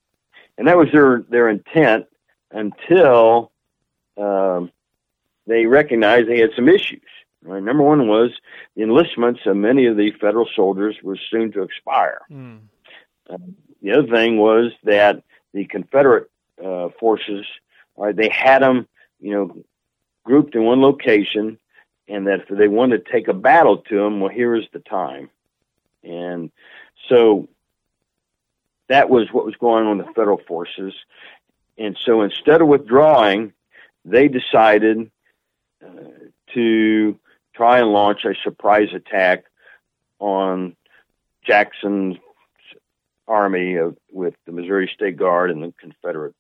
And 0.58 0.68
that 0.68 0.78
was 0.78 0.88
their, 0.92 1.24
their 1.30 1.50
intent 1.50 2.06
until 2.52 3.52
um, 4.18 4.72
they 5.48 5.66
recognized 5.66 6.28
they 6.28 6.40
had 6.40 6.52
some 6.56 6.70
issues. 6.70 7.02
Right? 7.42 7.62
Number 7.62 7.84
one 7.84 8.08
was 8.08 8.32
the 8.76 8.84
enlistments 8.84 9.42
of 9.46 9.58
many 9.58 9.86
of 9.88 9.98
the 9.98 10.12
federal 10.22 10.48
soldiers 10.56 10.96
were 11.04 11.18
soon 11.30 11.52
to 11.54 11.64
expire. 11.64 12.22
Mm. 12.32 12.60
Uh, 13.30 13.38
the 13.82 13.92
other 13.92 14.08
thing 14.08 14.38
was 14.38 14.72
that 14.84 15.24
the 15.54 15.66
Confederate 15.66 16.30
uh, 16.64 16.90
forces, 17.00 17.46
right, 17.98 18.16
they 18.16 18.30
had 18.30 18.62
them, 18.62 18.88
you 19.24 19.32
know, 19.32 19.64
grouped 20.26 20.54
in 20.54 20.64
one 20.64 20.82
location, 20.82 21.58
and 22.08 22.28
that 22.28 22.42
if 22.42 22.48
they 22.50 22.68
wanted 22.68 23.06
to 23.06 23.12
take 23.12 23.30
a 23.30 23.34
battle 23.34 23.78
to 23.78 23.96
them, 23.96 24.20
well, 24.20 24.30
here 24.30 24.54
is 24.54 24.66
the 24.74 24.80
time. 24.80 25.30
And 26.04 26.52
so 27.08 27.48
that 28.90 29.10
was 29.10 29.32
what 29.32 29.46
was 29.46 29.56
going 29.56 29.88
on 29.88 29.98
with 29.98 30.08
the 30.08 30.14
federal 30.14 30.40
forces. 30.40 30.94
And 31.78 31.98
so 32.00 32.22
instead 32.22 32.62
of 32.62 32.68
withdrawing, 32.68 33.54
they 34.04 34.28
decided 34.28 35.10
uh, 35.82 35.88
to 36.54 37.18
try 37.56 37.80
and 37.80 37.94
launch 37.94 38.26
a 38.26 38.36
surprise 38.44 38.90
attack 38.94 39.46
on 40.20 40.76
Jackson's 41.46 42.18
army 43.26 43.76
of, 43.76 43.98
with 44.12 44.34
the 44.46 44.52
Missouri 44.52 44.92
State 44.94 45.16
Guard 45.16 45.50
and 45.50 45.64
the 45.64 45.74
Confederate 45.80 46.36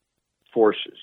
forces. 0.53 0.97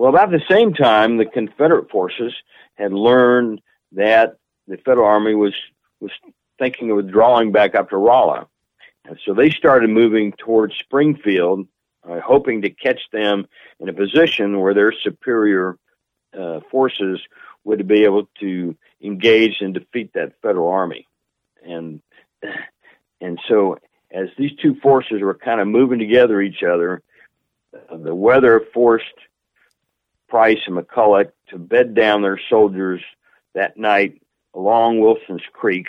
Well, 0.00 0.08
about 0.08 0.30
the 0.30 0.40
same 0.48 0.72
time, 0.72 1.18
the 1.18 1.26
Confederate 1.26 1.90
forces 1.90 2.32
had 2.76 2.90
learned 2.90 3.60
that 3.92 4.38
the 4.66 4.78
Federal 4.78 5.04
Army 5.04 5.34
was 5.34 5.52
was 6.00 6.10
thinking 6.58 6.90
of 6.90 6.96
withdrawing 6.96 7.52
back 7.52 7.74
up 7.74 7.90
to 7.90 7.98
Rolla, 7.98 8.46
and 9.04 9.18
so 9.26 9.34
they 9.34 9.50
started 9.50 9.90
moving 9.90 10.32
towards 10.32 10.74
Springfield, 10.78 11.68
uh, 12.08 12.18
hoping 12.18 12.62
to 12.62 12.70
catch 12.70 13.02
them 13.12 13.46
in 13.78 13.90
a 13.90 13.92
position 13.92 14.58
where 14.60 14.72
their 14.72 14.90
superior 14.90 15.76
uh, 16.32 16.60
forces 16.70 17.20
would 17.64 17.86
be 17.86 18.04
able 18.04 18.26
to 18.40 18.74
engage 19.02 19.56
and 19.60 19.74
defeat 19.74 20.14
that 20.14 20.32
federal 20.40 20.68
army. 20.68 21.06
And 21.62 22.00
and 23.20 23.38
so 23.46 23.76
as 24.10 24.28
these 24.38 24.52
two 24.62 24.76
forces 24.76 25.20
were 25.20 25.34
kind 25.34 25.60
of 25.60 25.68
moving 25.68 25.98
together 25.98 26.40
each 26.40 26.62
other, 26.62 27.02
uh, 27.74 27.98
the 27.98 28.14
weather 28.14 28.62
forced 28.72 29.04
Price 30.30 30.60
and 30.66 30.76
McCulloch 30.76 31.32
to 31.48 31.58
bed 31.58 31.94
down 31.94 32.22
their 32.22 32.40
soldiers 32.48 33.02
that 33.54 33.76
night 33.76 34.22
along 34.54 35.00
Wilson's 35.00 35.42
Creek, 35.52 35.86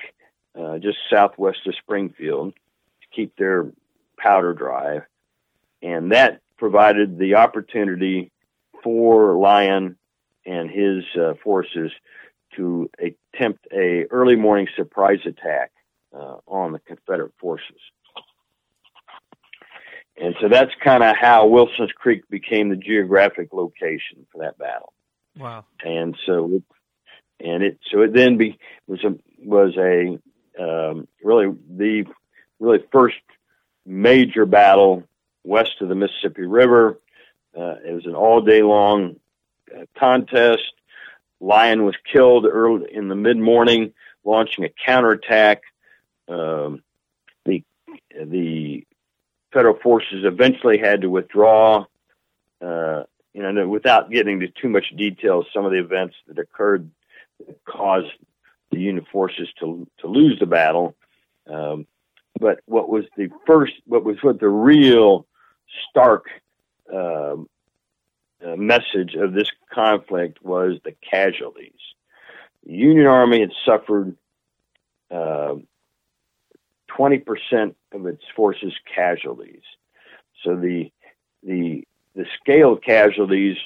uh, 0.59 0.79
just 0.79 0.97
southwest 1.09 1.59
of 1.67 1.75
Springfield, 1.75 2.53
to 2.53 3.15
keep 3.15 3.35
their 3.37 3.71
powder 4.17 4.53
dry. 4.53 5.01
And 5.81 6.11
that 6.11 6.41
provided 6.57 7.17
the 7.17 7.35
opportunity 7.35 8.31
for 8.83 9.37
Lyon 9.37 9.95
and 10.45 10.69
his 10.69 11.03
uh, 11.19 11.33
forces 11.43 11.91
to 12.55 12.89
attempt 12.99 13.67
a 13.71 14.05
early 14.09 14.35
morning 14.35 14.67
surprise 14.75 15.19
attack 15.25 15.71
uh, 16.13 16.37
on 16.47 16.71
the 16.71 16.79
Confederate 16.79 17.33
forces. 17.39 17.79
And 20.17 20.35
so 20.41 20.49
that's 20.49 20.71
kind 20.83 21.03
of 21.03 21.15
how 21.15 21.47
Wilson's 21.47 21.91
Creek 21.93 22.29
became 22.29 22.69
the 22.69 22.75
geographic 22.75 23.53
location 23.53 24.25
for 24.31 24.39
that 24.39 24.57
battle. 24.57 24.93
Wow. 25.37 25.65
And 25.83 26.15
so, 26.25 26.55
it, 26.55 26.63
and 27.39 27.63
it 27.63 27.79
so 27.91 28.01
it 28.01 28.13
then 28.13 28.37
be 28.37 28.59
was 28.87 29.03
a 29.03 29.15
was 29.39 29.75
a 29.77 30.19
um, 30.61 31.07
really 31.23 31.55
the 31.69 32.05
really 32.59 32.83
first 32.91 33.15
major 33.85 34.45
battle 34.45 35.03
west 35.43 35.81
of 35.81 35.89
the 35.89 35.95
Mississippi 35.95 36.45
River. 36.45 36.99
Uh, 37.57 37.75
it 37.85 37.93
was 37.93 38.05
an 38.05 38.15
all 38.15 38.41
day 38.41 38.61
long 38.61 39.15
uh, 39.75 39.85
contest. 39.97 40.71
Lyon 41.39 41.83
was 41.83 41.95
killed 42.11 42.45
early 42.45 42.93
in 42.93 43.07
the 43.07 43.15
mid 43.15 43.37
morning, 43.37 43.93
launching 44.23 44.65
a 44.65 44.69
counterattack. 44.85 45.63
Um, 46.27 46.83
the 47.45 47.63
the 48.15 48.85
federal 49.53 49.77
forces 49.79 50.23
eventually 50.25 50.77
had 50.77 51.01
to 51.01 51.09
withdraw. 51.09 51.85
Uh, 52.61 53.03
you 53.33 53.41
know, 53.41 53.67
without 53.67 54.11
getting 54.11 54.41
into 54.41 54.49
too 54.61 54.69
much 54.69 54.93
detail, 54.95 55.45
some 55.53 55.65
of 55.65 55.71
the 55.71 55.79
events 55.79 56.15
that 56.27 56.37
occurred 56.37 56.89
that 57.47 57.63
caused 57.65 58.11
the 58.71 58.79
Union 58.79 59.05
forces 59.11 59.47
to 59.59 59.87
to 59.99 60.07
lose 60.07 60.39
the 60.39 60.45
battle. 60.45 60.95
Um, 61.47 61.87
but 62.39 62.59
what 62.65 62.89
was 62.89 63.05
the 63.17 63.29
first? 63.45 63.73
What 63.85 64.03
was 64.03 64.17
what 64.21 64.39
the 64.39 64.49
real 64.49 65.25
stark 65.89 66.25
um, 66.93 67.47
uh, 68.45 68.55
message 68.55 69.15
of 69.15 69.33
this 69.33 69.49
conflict 69.71 70.43
was 70.43 70.77
the 70.83 70.93
casualties. 71.09 71.79
The 72.65 72.73
Union 72.73 73.07
Army 73.07 73.41
had 73.41 73.51
suffered 73.65 74.15
uh, 75.09 75.55
20% 77.01 77.75
of 77.93 78.05
its 78.05 78.23
forces 78.35 78.73
casualties. 78.93 79.63
So 80.43 80.55
the 80.55 80.91
the 81.43 81.87
the 82.15 82.25
scale 82.39 82.73
of 82.73 82.81
casualties 82.81 83.57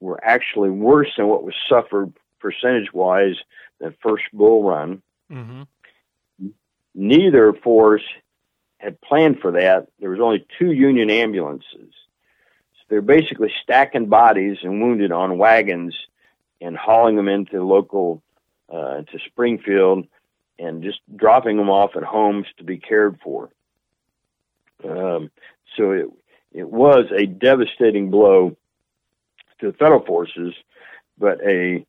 were 0.00 0.18
actually 0.24 0.70
worse 0.70 1.10
than 1.16 1.28
what 1.28 1.44
was 1.44 1.54
suffered 1.68 2.12
percentage 2.40 2.92
wise 2.92 3.36
than 3.78 3.94
first 4.02 4.24
Bull 4.32 4.64
Run. 4.64 5.02
Mm-hmm. 5.30 5.62
Neither 6.94 7.52
force 7.52 8.02
had 8.78 9.00
planned 9.00 9.38
for 9.40 9.52
that. 9.52 9.88
There 10.00 10.10
was 10.10 10.20
only 10.20 10.46
two 10.58 10.72
Union 10.72 11.10
ambulances. 11.10 11.92
So 12.72 12.84
they're 12.88 13.02
basically 13.02 13.52
stacking 13.62 14.06
bodies 14.06 14.58
and 14.62 14.80
wounded 14.80 15.12
on 15.12 15.38
wagons 15.38 15.94
and 16.60 16.76
hauling 16.76 17.16
them 17.16 17.28
into 17.28 17.62
local 17.62 18.22
uh, 18.72 18.98
into 18.98 19.18
Springfield 19.26 20.06
and 20.60 20.82
just 20.82 21.00
dropping 21.16 21.56
them 21.56 21.70
off 21.70 21.96
at 21.96 22.02
homes 22.02 22.46
to 22.58 22.64
be 22.64 22.78
cared 22.78 23.18
for. 23.22 23.50
Um, 24.84 25.30
so 25.76 25.90
it 25.92 26.06
it 26.52 26.68
was 26.68 27.06
a 27.16 27.26
devastating 27.26 28.10
blow 28.10 28.56
to 29.60 29.70
the 29.70 29.76
federal 29.76 30.04
forces, 30.04 30.54
but 31.18 31.40
a 31.46 31.86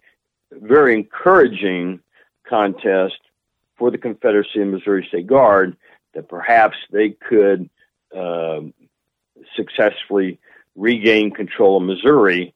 very 0.51 0.93
encouraging 0.93 1.99
contest 2.47 3.17
for 3.77 3.89
the 3.89 3.97
Confederacy 3.97 4.61
and 4.61 4.71
Missouri 4.71 5.05
State 5.07 5.25
Guard 5.25 5.75
that 6.13 6.29
perhaps 6.29 6.77
they 6.91 7.09
could 7.09 7.69
uh, 8.15 8.59
successfully 9.55 10.39
regain 10.75 11.31
control 11.31 11.77
of 11.77 11.83
Missouri 11.83 12.53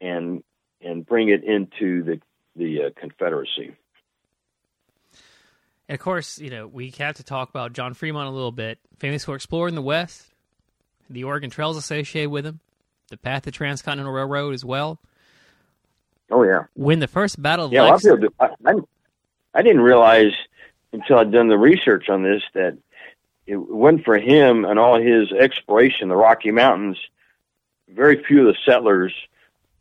and 0.00 0.42
and 0.80 1.06
bring 1.06 1.28
it 1.28 1.44
into 1.44 2.02
the 2.02 2.20
the 2.56 2.84
uh, 2.84 2.90
Confederacy. 2.96 3.76
And 5.88 5.94
of 5.94 6.00
course, 6.00 6.38
you 6.38 6.50
know, 6.50 6.66
we 6.66 6.90
have 6.98 7.16
to 7.16 7.24
talk 7.24 7.50
about 7.50 7.72
John 7.72 7.94
Fremont 7.94 8.28
a 8.28 8.32
little 8.32 8.52
bit. 8.52 8.78
Famous 8.98 9.24
for 9.24 9.34
exploring 9.34 9.74
the 9.74 9.82
West, 9.82 10.32
the 11.10 11.24
Oregon 11.24 11.50
Trails 11.50 11.76
associated 11.76 12.30
with 12.30 12.46
him, 12.46 12.60
the 13.10 13.16
path 13.16 13.42
to 13.42 13.50
Transcontinental 13.50 14.12
Railroad 14.12 14.54
as 14.54 14.64
well. 14.64 14.98
Oh 16.30 16.42
yeah. 16.42 16.64
When 16.74 17.00
the 17.00 17.06
first 17.06 17.40
battle, 17.40 17.70
yeah, 17.72 17.82
Lex- 17.82 18.06
I, 18.40 18.48
I, 18.64 18.74
I 19.52 19.62
didn't 19.62 19.82
realize 19.82 20.32
until 20.92 21.18
I'd 21.18 21.32
done 21.32 21.48
the 21.48 21.58
research 21.58 22.08
on 22.08 22.22
this 22.22 22.42
that 22.54 22.78
it 23.46 23.56
wasn't 23.56 24.04
for 24.04 24.18
him 24.18 24.64
and 24.64 24.78
all 24.78 25.00
his 25.00 25.30
exploration 25.32 26.08
the 26.08 26.16
Rocky 26.16 26.50
Mountains. 26.50 26.96
Very 27.88 28.24
few 28.24 28.48
of 28.48 28.54
the 28.54 28.58
settlers 28.64 29.12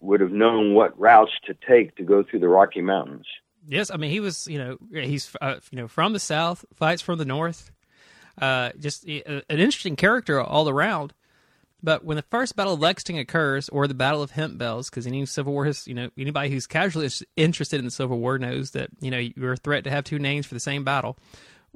would 0.01 0.19
have 0.19 0.31
known 0.31 0.73
what 0.73 0.99
routes 0.99 1.31
to 1.45 1.53
take 1.53 1.95
to 1.95 2.03
go 2.03 2.23
through 2.23 2.39
the 2.39 2.49
Rocky 2.49 2.81
Mountains. 2.81 3.25
Yes, 3.67 3.91
I 3.91 3.97
mean 3.97 4.11
he 4.11 4.19
was, 4.19 4.47
you 4.47 4.57
know, 4.57 4.77
he's 4.91 5.33
uh, 5.41 5.55
you 5.71 5.77
know 5.77 5.87
from 5.87 6.13
the 6.13 6.19
south, 6.19 6.65
fights 6.73 7.01
from 7.01 7.17
the 7.17 7.25
north. 7.25 7.71
Uh, 8.41 8.71
just 8.79 9.07
uh, 9.07 9.41
an 9.49 9.59
interesting 9.59 9.95
character 9.95 10.41
all 10.41 10.67
around. 10.67 11.13
But 11.83 12.05
when 12.05 12.15
the 12.15 12.23
first 12.23 12.55
Battle 12.55 12.73
of 12.73 12.79
Lexington 12.79 13.21
occurs, 13.21 13.67
or 13.67 13.87
the 13.87 13.93
Battle 13.93 14.23
of 14.23 14.31
Hemp 14.31 14.57
Bales, 14.57 14.89
because 14.89 15.05
any 15.05 15.25
Civil 15.25 15.51
War 15.51 15.65
has, 15.65 15.85
you 15.85 15.93
know, 15.93 16.09
anybody 16.17 16.49
who's 16.49 16.65
casually 16.65 17.09
interested 17.35 17.77
in 17.77 17.85
the 17.85 17.91
Civil 17.91 18.19
War 18.19 18.39
knows 18.39 18.71
that 18.71 18.89
you 19.01 19.11
know 19.11 19.17
you're 19.17 19.53
a 19.53 19.57
threat 19.57 19.83
to 19.83 19.89
have 19.89 20.05
two 20.05 20.17
names 20.17 20.45
for 20.45 20.53
the 20.53 20.61
same 20.61 20.83
battle. 20.85 21.17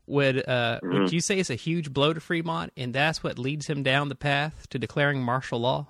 Would 0.07 0.47
uh, 0.47 0.79
mm-hmm. 0.81 0.93
would 0.93 1.11
you 1.11 1.19
say 1.19 1.37
it's 1.37 1.49
a 1.49 1.55
huge 1.55 1.91
blow 1.91 2.13
to 2.13 2.21
Fremont, 2.21 2.71
and 2.77 2.93
that's 2.93 3.21
what 3.21 3.37
leads 3.37 3.67
him 3.67 3.83
down 3.83 4.07
the 4.07 4.15
path 4.15 4.67
to 4.69 4.79
declaring 4.79 5.21
martial 5.21 5.59
law? 5.59 5.87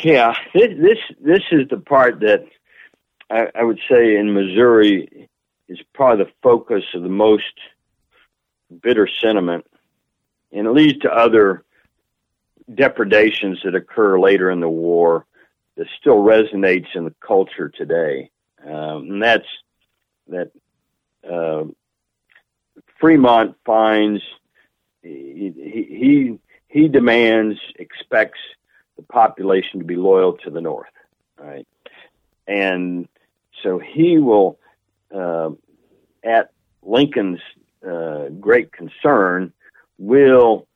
Yeah, 0.00 0.34
this 0.54 0.98
this, 1.20 1.42
is 1.52 1.68
the 1.68 1.76
part 1.78 2.20
that 2.20 2.44
I, 3.30 3.48
I 3.54 3.62
would 3.62 3.80
say 3.90 4.16
in 4.16 4.32
Missouri 4.32 5.28
is 5.68 5.78
probably 5.92 6.24
the 6.24 6.30
focus 6.42 6.82
of 6.94 7.02
the 7.02 7.08
most 7.08 7.52
bitter 8.82 9.06
sentiment, 9.06 9.66
and 10.50 10.66
it 10.66 10.70
leads 10.70 10.98
to 11.00 11.10
other 11.10 11.64
depredations 12.74 13.60
that 13.64 13.74
occur 13.74 14.18
later 14.18 14.50
in 14.50 14.60
the 14.60 14.68
war 14.68 15.26
that 15.76 15.86
still 16.00 16.18
resonates 16.18 16.88
in 16.94 17.04
the 17.04 17.14
culture 17.20 17.68
today, 17.68 18.30
um, 18.64 19.10
and 19.10 19.22
that's 19.22 19.46
that 20.28 20.50
uh, 21.30 21.64
Fremont 22.98 23.56
finds 23.64 24.22
he, 25.02 25.52
he 25.54 26.38
he 26.68 26.88
demands 26.88 27.58
expects 27.76 28.38
the 28.96 29.02
population 29.02 29.80
to 29.80 29.84
be 29.84 29.96
loyal 29.96 30.34
to 30.44 30.50
the 30.50 30.60
North, 30.60 30.90
right? 31.38 31.66
And 32.46 33.08
so 33.62 33.78
he 33.78 34.18
will, 34.18 34.58
uh, 35.14 35.50
at 36.24 36.52
Lincoln's 36.82 37.40
uh, 37.86 38.28
great 38.40 38.72
concern, 38.72 39.52
will 39.98 40.66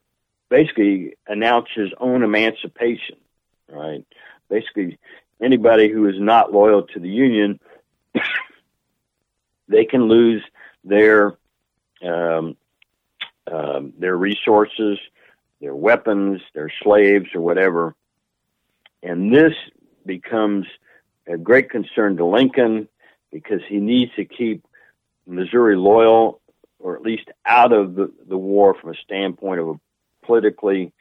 basically 0.49 1.15
announce 1.27 1.67
his 1.75 1.89
own 1.99 2.23
emancipation, 2.23 3.17
right? 3.69 4.05
Basically, 4.49 4.97
anybody 5.41 5.89
who 5.89 6.07
is 6.07 6.15
not 6.17 6.53
loyal 6.53 6.83
to 6.83 6.99
the 6.99 7.09
Union, 7.09 7.59
they 9.67 9.85
can 9.85 10.07
lose 10.07 10.43
their 10.83 11.37
um, 12.03 12.55
um, 13.51 13.93
their 13.97 14.15
resources, 14.15 14.99
their 15.61 15.75
weapons, 15.75 16.41
their 16.53 16.71
slaves, 16.83 17.27
or 17.33 17.41
whatever, 17.41 17.95
and 19.07 19.33
this 19.33 19.53
becomes 20.05 20.65
a 21.27 21.37
great 21.37 21.69
concern 21.69 22.17
to 22.17 22.25
Lincoln 22.25 22.87
because 23.31 23.61
he 23.67 23.77
needs 23.77 24.11
to 24.15 24.25
keep 24.25 24.65
Missouri 25.25 25.77
loyal, 25.77 26.41
or 26.79 26.95
at 26.95 27.01
least 27.01 27.29
out 27.45 27.71
of 27.71 27.95
the, 27.95 28.11
the 28.27 28.37
war 28.37 28.75
from 28.79 28.91
a 28.91 28.97
standpoint 29.03 29.59
of 29.59 29.67
a 29.69 29.73
politically. 30.25 30.91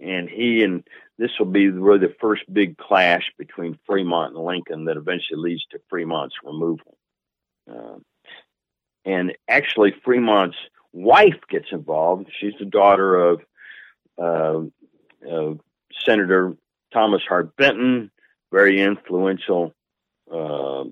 And 0.00 0.28
he 0.28 0.64
and 0.64 0.82
this 1.18 1.30
will 1.38 1.46
be 1.46 1.68
really 1.68 1.98
the 1.98 2.14
first 2.20 2.42
big 2.52 2.78
clash 2.78 3.30
between 3.38 3.78
Fremont 3.86 4.34
and 4.34 4.44
Lincoln 4.44 4.86
that 4.86 4.96
eventually 4.96 5.38
leads 5.38 5.64
to 5.70 5.80
Fremont's 5.88 6.34
removal. 6.42 6.96
Uh, 7.70 7.98
and 9.04 9.32
actually, 9.46 9.94
Fremont's 10.04 10.56
wife 10.92 11.40
gets 11.50 11.66
involved. 11.70 12.28
She's 12.40 12.54
the 12.58 12.64
daughter 12.64 13.14
of, 13.14 13.40
uh, 14.18 14.62
of 15.28 15.60
Senator 16.04 16.56
Thomas 16.92 17.22
Hart 17.28 17.56
Benton, 17.56 18.10
very 18.50 18.80
influential 18.80 19.74
uh, 20.32 20.84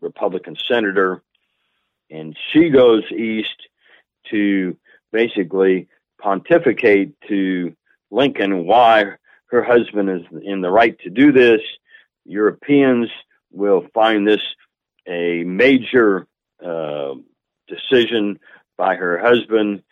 Republican 0.00 0.56
senator, 0.56 1.22
and 2.10 2.36
she 2.52 2.70
goes 2.70 3.04
east 3.10 3.68
to 4.30 4.76
basically 5.12 5.88
pontificate 6.20 7.14
to 7.28 7.74
Lincoln 8.10 8.66
why 8.66 9.04
her 9.46 9.62
husband 9.62 10.10
is 10.10 10.22
in 10.42 10.60
the 10.60 10.70
right 10.70 10.98
to 11.00 11.10
do 11.10 11.32
this. 11.32 11.60
Europeans 12.24 13.08
will 13.50 13.86
find 13.94 14.26
this 14.26 14.42
a 15.06 15.42
major 15.44 16.26
uh, 16.64 17.14
decision 17.66 18.38
by 18.76 18.94
her 18.94 19.18
husband 19.18 19.82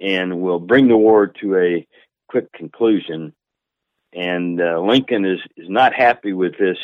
and 0.00 0.40
will 0.40 0.58
bring 0.58 0.88
the 0.88 0.96
war 0.96 1.28
to 1.28 1.56
a 1.56 1.86
quick 2.28 2.52
conclusion. 2.52 3.32
And 4.14 4.60
uh, 4.60 4.80
Lincoln 4.80 5.24
is, 5.24 5.40
is 5.56 5.68
not 5.68 5.92
happy 5.92 6.32
with 6.32 6.52
this 6.58 6.78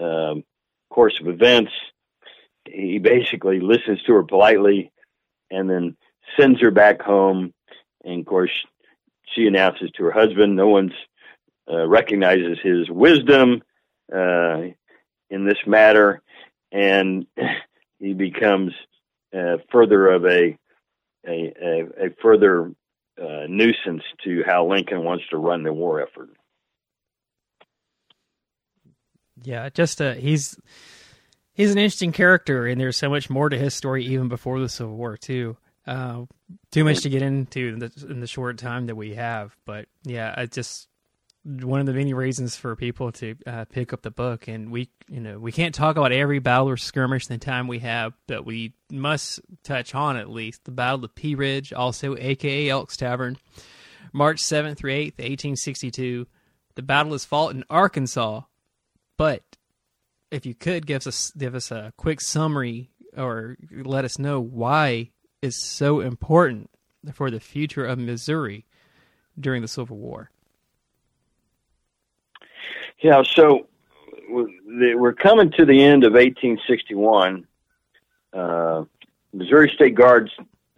um, 0.00 0.44
course 0.90 1.14
of 1.20 1.28
events. 1.28 1.70
He 2.64 2.98
basically 2.98 3.60
listens 3.60 4.02
to 4.02 4.14
her 4.14 4.22
politely 4.24 4.90
and 5.50 5.68
then 5.70 5.96
sends 6.38 6.60
her 6.60 6.70
back 6.70 7.02
home. 7.02 7.52
And 8.04 8.20
of 8.20 8.26
course, 8.26 8.50
she 9.34 9.46
announces 9.46 9.90
to 9.92 10.04
her 10.04 10.12
husband, 10.12 10.56
no 10.56 10.68
one's 10.68 10.92
uh, 11.70 11.86
recognizes 11.86 12.58
his 12.62 12.90
wisdom 12.90 13.62
uh, 14.12 14.62
in 15.30 15.46
this 15.46 15.58
matter, 15.66 16.20
and 16.70 17.26
he 17.98 18.14
becomes 18.14 18.72
uh, 19.34 19.58
further 19.70 20.08
of 20.08 20.24
a 20.26 20.58
a, 21.24 21.52
a, 21.62 22.06
a 22.06 22.10
further 22.20 22.72
uh, 23.20 23.46
nuisance 23.48 24.02
to 24.24 24.42
how 24.44 24.66
Lincoln 24.66 25.04
wants 25.04 25.24
to 25.30 25.36
run 25.36 25.62
the 25.62 25.72
war 25.72 26.02
effort. 26.02 26.30
Yeah, 29.44 29.68
just 29.70 30.00
uh, 30.00 30.14
he's 30.14 30.58
he's 31.52 31.72
an 31.72 31.78
interesting 31.78 32.12
character, 32.12 32.66
and 32.66 32.80
there's 32.80 32.96
so 32.96 33.08
much 33.08 33.30
more 33.30 33.48
to 33.48 33.58
his 33.58 33.74
story 33.74 34.04
even 34.06 34.28
before 34.28 34.60
the 34.60 34.68
Civil 34.68 34.96
War 34.96 35.16
too. 35.16 35.56
Uh, 35.86 36.26
too 36.70 36.84
much 36.84 37.00
to 37.02 37.08
get 37.08 37.22
into 37.22 37.68
in 37.68 37.78
the, 37.80 38.06
in 38.08 38.20
the 38.20 38.26
short 38.26 38.56
time 38.56 38.86
that 38.86 38.94
we 38.94 39.14
have, 39.14 39.56
but 39.64 39.86
yeah, 40.04 40.32
I 40.36 40.46
just 40.46 40.86
one 41.44 41.80
of 41.80 41.86
the 41.86 41.92
many 41.92 42.14
reasons 42.14 42.54
for 42.54 42.76
people 42.76 43.10
to 43.10 43.34
uh, 43.46 43.64
pick 43.64 43.92
up 43.92 44.02
the 44.02 44.10
book. 44.10 44.46
And 44.46 44.70
we, 44.70 44.90
you 45.08 45.20
know, 45.20 45.38
we 45.38 45.50
can't 45.50 45.74
talk 45.74 45.96
about 45.96 46.12
every 46.12 46.38
battle 46.38 46.68
or 46.68 46.76
skirmish 46.76 47.28
in 47.28 47.38
the 47.38 47.44
time 47.44 47.66
we 47.66 47.80
have, 47.80 48.12
but 48.28 48.46
we 48.46 48.74
must 48.90 49.40
touch 49.64 49.94
on 49.94 50.16
at 50.16 50.30
least 50.30 50.64
the 50.64 50.70
Battle 50.70 51.04
of 51.04 51.14
Pea 51.14 51.34
Ridge, 51.34 51.72
also 51.72 52.16
AKA 52.16 52.68
Elk's 52.68 52.96
Tavern, 52.96 53.38
March 54.12 54.40
7th 54.40 54.76
through 54.76 54.92
8th, 54.92 55.18
1862. 55.18 56.26
The 56.74 56.82
battle 56.82 57.14
is 57.14 57.24
fought 57.24 57.54
in 57.54 57.64
Arkansas, 57.68 58.42
but 59.22 59.44
if 60.32 60.44
you 60.44 60.52
could 60.52 60.84
give 60.84 61.06
us 61.06 61.30
give 61.38 61.54
us 61.54 61.70
a 61.70 61.92
quick 61.96 62.20
summary 62.20 62.90
or 63.16 63.56
let 63.70 64.04
us 64.04 64.18
know 64.18 64.40
why 64.40 65.10
it's 65.40 65.64
so 65.64 66.00
important 66.00 66.68
for 67.12 67.30
the 67.30 67.38
future 67.38 67.86
of 67.86 68.00
Missouri 68.00 68.66
during 69.38 69.62
the 69.62 69.68
Civil 69.68 69.96
War. 69.96 70.32
Yeah, 72.98 73.22
so 73.22 73.68
we're 74.28 75.12
coming 75.12 75.52
to 75.52 75.64
the 75.64 75.84
end 75.84 76.02
of 76.02 76.14
1861. 76.14 77.46
Uh, 78.32 78.82
Missouri 79.32 79.70
State 79.72 79.94
Guards 79.94 80.32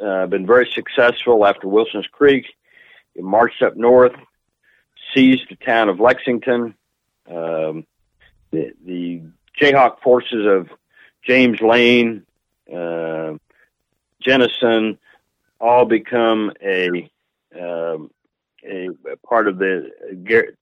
uh, 0.05 0.27
been 0.27 0.47
very 0.47 0.71
successful 0.71 1.47
after 1.47 1.67
Wilson's 1.67 2.09
Creek. 2.09 2.45
It 3.15 3.25
marched 3.25 3.63
up 3.63 3.75
north, 3.75 4.13
seized 5.15 5.49
the 5.49 5.57
town 5.57 5.89
of 5.89 5.99
Lexington. 5.99 6.75
Um, 7.27 7.87
the, 8.55 8.73
the 8.85 9.23
Jayhawk 9.61 10.01
forces 10.01 10.47
of 10.47 10.69
James 11.27 11.61
Lane, 11.61 12.25
uh, 12.73 13.35
Jennison, 14.25 14.99
all 15.61 15.85
become 15.85 16.53
a, 16.63 17.11
um, 17.59 18.11
a, 18.65 18.89
part 19.27 19.49
of 19.49 19.59
the 19.59 19.91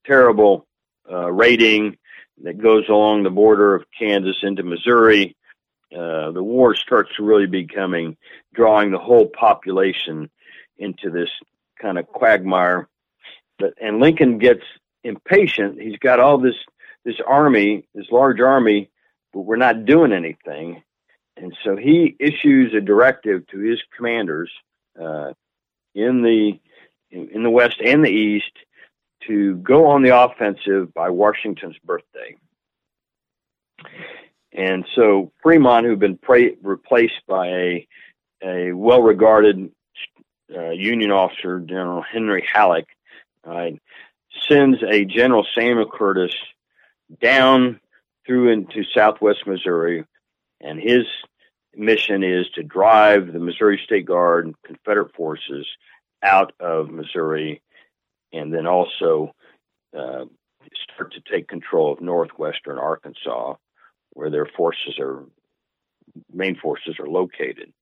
terrible 0.04 0.66
uh, 1.10 1.30
raiding 1.30 1.96
that 2.42 2.60
goes 2.60 2.88
along 2.88 3.22
the 3.22 3.30
border 3.30 3.74
of 3.74 3.84
Kansas 3.96 4.36
into 4.42 4.62
Missouri. 4.62 5.36
Uh, 5.92 6.30
the 6.32 6.42
war 6.42 6.74
starts 6.74 7.10
to 7.16 7.22
really 7.22 7.46
becoming, 7.46 8.16
drawing 8.54 8.90
the 8.90 8.98
whole 8.98 9.26
population 9.26 10.30
into 10.78 11.10
this 11.10 11.28
kind 11.80 11.98
of 11.98 12.06
quagmire. 12.06 12.88
But 13.58 13.74
and 13.80 14.00
Lincoln 14.00 14.38
gets 14.38 14.62
impatient. 15.04 15.80
He's 15.80 15.98
got 15.98 16.20
all 16.20 16.38
this 16.38 16.54
this 17.04 17.16
army, 17.26 17.86
this 17.94 18.10
large 18.10 18.40
army, 18.40 18.90
but 19.32 19.40
we're 19.40 19.56
not 19.56 19.84
doing 19.84 20.12
anything. 20.12 20.82
And 21.36 21.56
so 21.64 21.76
he 21.76 22.14
issues 22.20 22.74
a 22.74 22.80
directive 22.80 23.46
to 23.48 23.58
his 23.58 23.80
commanders 23.96 24.50
uh, 25.00 25.32
in 25.94 26.22
the 26.22 26.60
in 27.10 27.42
the 27.42 27.50
west 27.50 27.80
and 27.84 28.04
the 28.04 28.10
east 28.10 28.52
to 29.26 29.56
go 29.56 29.86
on 29.88 30.02
the 30.02 30.16
offensive 30.16 30.92
by 30.94 31.10
Washington's 31.10 31.76
birthday. 31.84 32.36
And 34.52 34.84
so 34.94 35.32
Fremont, 35.42 35.86
who'd 35.86 35.98
been 35.98 36.18
pra- 36.18 36.56
replaced 36.62 37.22
by 37.26 37.46
a, 37.48 37.88
a 38.42 38.72
well 38.72 39.02
regarded 39.02 39.70
uh, 40.54 40.70
Union 40.70 41.10
officer, 41.10 41.60
General 41.60 42.02
Henry 42.02 42.46
Halleck, 42.50 42.86
uh, 43.48 43.70
sends 44.48 44.82
a 44.82 45.04
General 45.04 45.46
Samuel 45.54 45.90
Curtis 45.90 46.34
down 47.20 47.80
through 48.26 48.52
into 48.52 48.84
southwest 48.94 49.46
Missouri, 49.46 50.04
and 50.60 50.78
his 50.78 51.04
mission 51.74 52.22
is 52.22 52.46
to 52.54 52.62
drive 52.62 53.32
the 53.32 53.38
Missouri 53.38 53.80
State 53.84 54.06
Guard 54.06 54.46
and 54.46 54.54
Confederate 54.64 55.14
forces 55.14 55.66
out 56.22 56.52
of 56.60 56.90
Missouri 56.90 57.62
and 58.32 58.52
then 58.52 58.66
also 58.66 59.34
uh, 59.96 60.24
start 60.94 61.12
to 61.12 61.20
take 61.30 61.48
control 61.48 61.92
of 61.92 62.00
northwestern 62.00 62.78
Arkansas, 62.78 63.54
where 64.10 64.30
their 64.30 64.46
forces 64.46 64.98
are 64.98 65.24
main 66.32 66.56
forces 66.56 66.96
are 66.98 67.08
located. 67.08 67.72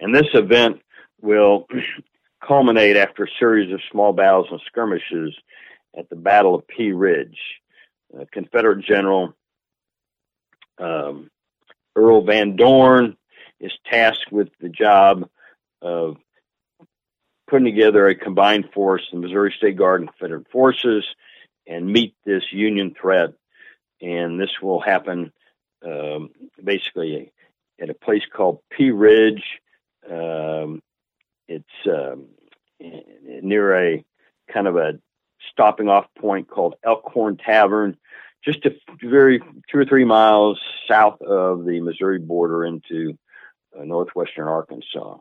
And 0.00 0.14
this 0.14 0.28
event 0.34 0.80
will 1.20 1.66
culminate 2.46 2.96
after 2.96 3.24
a 3.24 3.38
series 3.38 3.72
of 3.72 3.80
small 3.90 4.12
battles 4.12 4.48
and 4.50 4.60
skirmishes 4.66 5.34
at 5.96 6.08
the 6.08 6.16
Battle 6.16 6.54
of 6.54 6.66
Pea 6.66 6.92
Ridge. 6.92 7.38
Uh, 8.14 8.24
Confederate 8.32 8.84
General 8.84 9.34
um, 10.78 11.30
Earl 11.94 12.24
Van 12.24 12.56
Dorn 12.56 13.16
is 13.60 13.72
tasked 13.90 14.32
with 14.32 14.48
the 14.60 14.68
job 14.68 15.28
of 15.82 16.16
putting 17.48 17.66
together 17.66 18.06
a 18.06 18.14
combined 18.14 18.70
force, 18.72 19.06
the 19.12 19.18
Missouri 19.18 19.52
State 19.56 19.76
Guard 19.76 20.00
and 20.00 20.10
Confederate 20.10 20.50
forces, 20.50 21.04
and 21.66 21.92
meet 21.92 22.14
this 22.24 22.44
Union 22.52 22.94
threat. 23.00 23.30
And 24.00 24.40
this 24.40 24.50
will 24.62 24.80
happen 24.80 25.32
um, 25.84 26.30
basically 26.62 27.32
at 27.80 27.90
a 27.90 27.94
place 27.94 28.22
called 28.34 28.60
Pea 28.70 28.90
Ridge. 28.90 29.42
Um, 30.08 30.80
it's 31.48 31.66
um, 31.86 32.28
near 32.80 33.76
a 33.76 34.04
kind 34.52 34.66
of 34.66 34.76
a 34.76 34.98
stopping 35.50 35.88
off 35.88 36.06
point 36.18 36.48
called 36.48 36.74
Elkhorn 36.84 37.36
Tavern, 37.36 37.96
just 38.44 38.64
a 38.66 38.70
very 39.02 39.40
two 39.70 39.78
or 39.78 39.84
three 39.84 40.04
miles 40.04 40.60
south 40.88 41.20
of 41.22 41.64
the 41.64 41.80
Missouri 41.80 42.18
border 42.18 42.64
into 42.64 43.18
uh, 43.78 43.84
northwestern 43.84 44.48
Arkansas. 44.48 45.18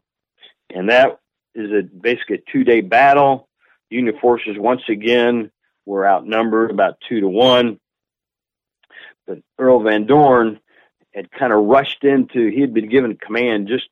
And 0.73 0.89
that 0.89 1.19
is 1.55 1.71
a 1.71 1.83
basically 1.83 2.37
a 2.37 2.51
two 2.51 2.63
day 2.63 2.81
battle. 2.81 3.47
Union 3.89 4.17
forces 4.21 4.55
once 4.57 4.83
again 4.87 5.51
were 5.85 6.07
outnumbered 6.07 6.71
about 6.71 6.99
two 7.07 7.21
to 7.21 7.27
one. 7.27 7.79
But 9.25 9.39
Earl 9.57 9.83
Van 9.83 10.05
Dorn 10.05 10.59
had 11.13 11.31
kind 11.31 11.51
of 11.51 11.65
rushed 11.65 12.03
into, 12.03 12.49
he 12.49 12.61
had 12.61 12.73
been 12.73 12.89
given 12.89 13.17
command 13.17 13.67
just 13.67 13.87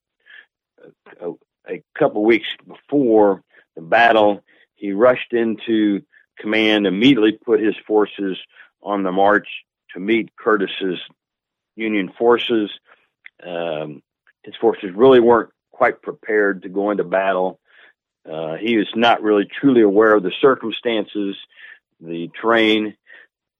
a, 1.19 1.31
a 1.67 1.83
couple 1.97 2.23
weeks 2.23 2.47
before 2.67 3.43
the 3.75 3.81
battle. 3.81 4.43
He 4.75 4.91
rushed 4.91 5.33
into 5.33 6.01
command, 6.39 6.87
immediately 6.87 7.33
put 7.33 7.59
his 7.59 7.75
forces 7.85 8.37
on 8.81 9.03
the 9.03 9.11
march 9.11 9.47
to 9.93 9.99
meet 9.99 10.35
Curtis's 10.35 10.99
Union 11.75 12.11
forces. 12.17 12.69
Um, 13.45 14.01
his 14.43 14.55
forces 14.59 14.91
really 14.95 15.19
weren't 15.19 15.51
quite 15.71 16.01
prepared 16.01 16.63
to 16.63 16.69
go 16.69 16.91
into 16.91 17.03
battle. 17.03 17.59
Uh, 18.29 18.55
he 18.55 18.77
was 18.77 18.89
not 18.95 19.21
really 19.21 19.45
truly 19.45 19.81
aware 19.81 20.15
of 20.15 20.23
the 20.23 20.33
circumstances, 20.41 21.35
the 22.01 22.29
terrain, 22.41 22.95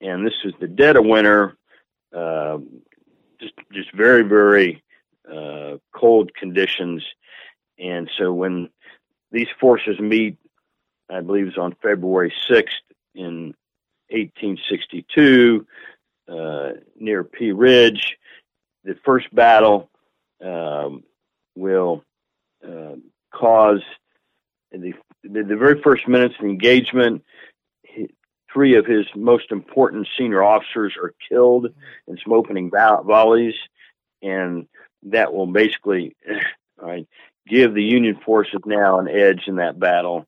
and 0.02 0.26
this 0.26 0.34
was 0.44 0.54
the 0.60 0.68
dead 0.68 0.98
of 0.98 1.06
winter, 1.06 1.56
uh, 2.16 2.58
just 3.40 3.54
just 3.72 3.92
very 3.94 4.24
very 4.24 4.84
uh, 5.32 5.78
cold 5.94 6.34
conditions, 6.36 7.04
and 7.80 8.10
so 8.18 8.34
when 8.34 8.70
these 9.32 9.48
forces 9.60 10.00
meet, 10.00 10.38
I 11.10 11.22
believe 11.22 11.44
it 11.44 11.58
was 11.58 11.58
on 11.58 11.76
February 11.82 12.34
sixth 12.48 12.76
in 13.16 13.56
1862 14.10 15.66
uh, 16.28 16.70
near 17.00 17.24
Pea 17.24 17.52
Ridge. 17.52 18.18
The 18.84 18.96
first 19.06 19.34
battle 19.34 19.90
um, 20.44 21.04
will 21.56 22.04
uh, 22.66 22.96
cause 23.34 23.82
the, 24.72 24.94
the, 25.24 25.44
the 25.44 25.56
very 25.56 25.82
first 25.82 26.08
minutes 26.08 26.36
of 26.40 26.46
engagement. 26.46 27.24
He, 27.84 28.10
three 28.52 28.76
of 28.78 28.86
his 28.86 29.06
most 29.16 29.52
important 29.52 30.08
senior 30.18 30.44
officers 30.44 30.96
are 31.02 31.14
killed 31.30 31.68
in 32.08 32.18
some 32.24 32.34
opening 32.34 32.70
volleys, 32.70 33.56
and 34.22 34.68
that 35.04 35.34
will 35.34 35.48
basically 35.48 36.16
right, 36.78 37.08
give 37.48 37.74
the 37.74 37.84
Union 37.84 38.20
forces 38.26 38.60
now 38.66 39.00
an 39.00 39.08
edge 39.08 39.44
in 39.48 39.58
that 39.58 39.80
battle. 39.80 40.26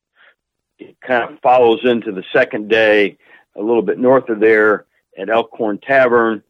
It 0.79 0.99
kind 1.01 1.23
of 1.23 1.39
follows 1.41 1.81
into 1.83 2.11
the 2.11 2.23
second 2.33 2.69
day, 2.69 3.17
a 3.55 3.61
little 3.61 3.81
bit 3.81 3.99
north 3.99 4.29
of 4.29 4.39
there 4.39 4.85
at 5.17 5.29
Elkhorn 5.29 5.79
Tavern. 5.79 6.41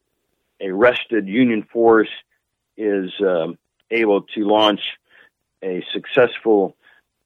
A 0.61 0.71
rested 0.71 1.27
Union 1.27 1.67
force 1.73 2.09
is 2.77 3.11
um, 3.21 3.57
able 3.89 4.21
to 4.21 4.45
launch 4.45 4.81
a 5.63 5.83
successful 5.91 6.75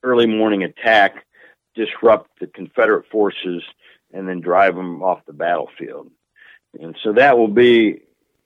early 0.02 0.28
morning 0.28 0.64
attack, 0.64 1.26
disrupt 1.76 2.40
the 2.40 2.48
Confederate 2.48 3.08
forces, 3.10 3.64
and 4.14 4.28
then 4.28 4.40
drive 4.40 4.76
them 4.76 5.04
off 5.04 5.26
the 5.26 5.34
battlefield. 5.34 6.10
And 6.80 6.96
so 7.04 7.14
that 7.14 7.38
will 7.38 7.48
be 7.48 8.02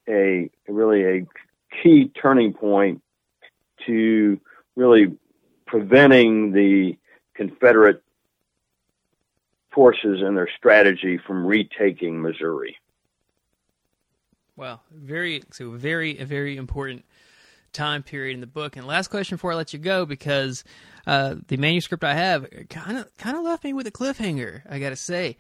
a 0.09 0.49
really 0.67 1.03
a 1.03 1.25
key 1.83 2.11
turning 2.19 2.53
point 2.53 3.01
to 3.85 4.39
really 4.75 5.15
preventing 5.65 6.53
the 6.53 6.97
Confederate 7.35 8.03
forces 9.77 10.23
and 10.23 10.35
their 10.35 10.49
strategy 10.57 11.19
from 11.27 11.45
retaking 11.45 12.19
Missouri. 12.19 12.75
Well, 14.55 14.81
very 14.91 15.43
so 15.51 15.69
very 15.69 16.17
a 16.17 16.25
very 16.25 16.57
important 16.57 17.05
time 17.73 18.01
period 18.01 18.33
in 18.33 18.41
the 18.41 18.47
book. 18.47 18.75
And 18.75 18.87
last 18.87 19.09
question 19.09 19.35
before 19.35 19.51
I 19.51 19.55
let 19.55 19.73
you 19.73 19.77
go, 19.77 20.07
because 20.07 20.63
uh, 21.05 21.35
the 21.47 21.57
manuscript 21.57 22.03
I 22.03 22.15
have 22.15 22.47
kind 22.71 22.97
of 22.97 23.15
kind 23.19 23.37
of 23.37 23.43
left 23.43 23.63
me 23.63 23.71
with 23.71 23.85
a 23.85 23.91
cliffhanger. 23.91 24.63
I 24.67 24.79
got 24.79 24.89
to 24.89 24.95
say, 24.95 25.37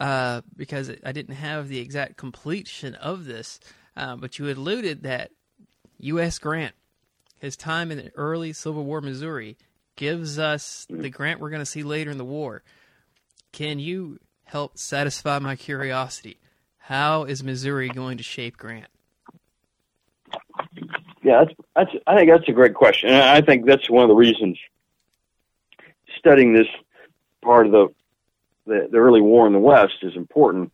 uh, 0.00 0.40
because 0.56 0.90
I 1.04 1.12
didn't 1.12 1.34
have 1.34 1.68
the 1.68 1.78
exact 1.78 2.16
completion 2.16 2.94
of 2.94 3.26
this. 3.26 3.60
Uh, 3.98 4.16
but 4.16 4.38
you 4.38 4.48
alluded 4.48 5.02
that 5.02 5.30
U.S. 5.98 6.38
Grant, 6.38 6.74
his 7.38 7.54
time 7.54 7.92
in 7.92 7.98
the 7.98 8.12
early 8.16 8.54
Civil 8.54 8.84
War 8.86 9.02
Missouri, 9.02 9.58
gives 9.94 10.38
us 10.38 10.86
the 10.88 11.10
Grant 11.10 11.38
we're 11.38 11.50
going 11.50 11.60
to 11.60 11.66
see 11.66 11.82
later 11.82 12.10
in 12.10 12.16
the 12.16 12.24
war. 12.24 12.62
Can 13.54 13.78
you 13.78 14.18
help 14.46 14.76
satisfy 14.76 15.38
my 15.38 15.54
curiosity? 15.54 16.38
How 16.76 17.22
is 17.22 17.44
Missouri 17.44 17.88
going 17.88 18.16
to 18.16 18.24
shape 18.24 18.56
Grant? 18.56 18.88
Yeah, 21.22 21.44
that's, 21.44 21.54
that's, 21.76 21.90
I 22.04 22.16
think 22.16 22.32
that's 22.32 22.48
a 22.48 22.52
great 22.52 22.74
question. 22.74 23.10
And 23.10 23.22
I 23.22 23.42
think 23.42 23.64
that's 23.64 23.88
one 23.88 24.02
of 24.02 24.08
the 24.08 24.16
reasons 24.16 24.58
studying 26.18 26.52
this 26.52 26.66
part 27.42 27.66
of 27.66 27.72
the, 27.72 27.88
the, 28.66 28.88
the 28.90 28.98
early 28.98 29.20
war 29.20 29.46
in 29.46 29.52
the 29.52 29.60
West 29.60 29.98
is 30.02 30.16
important 30.16 30.72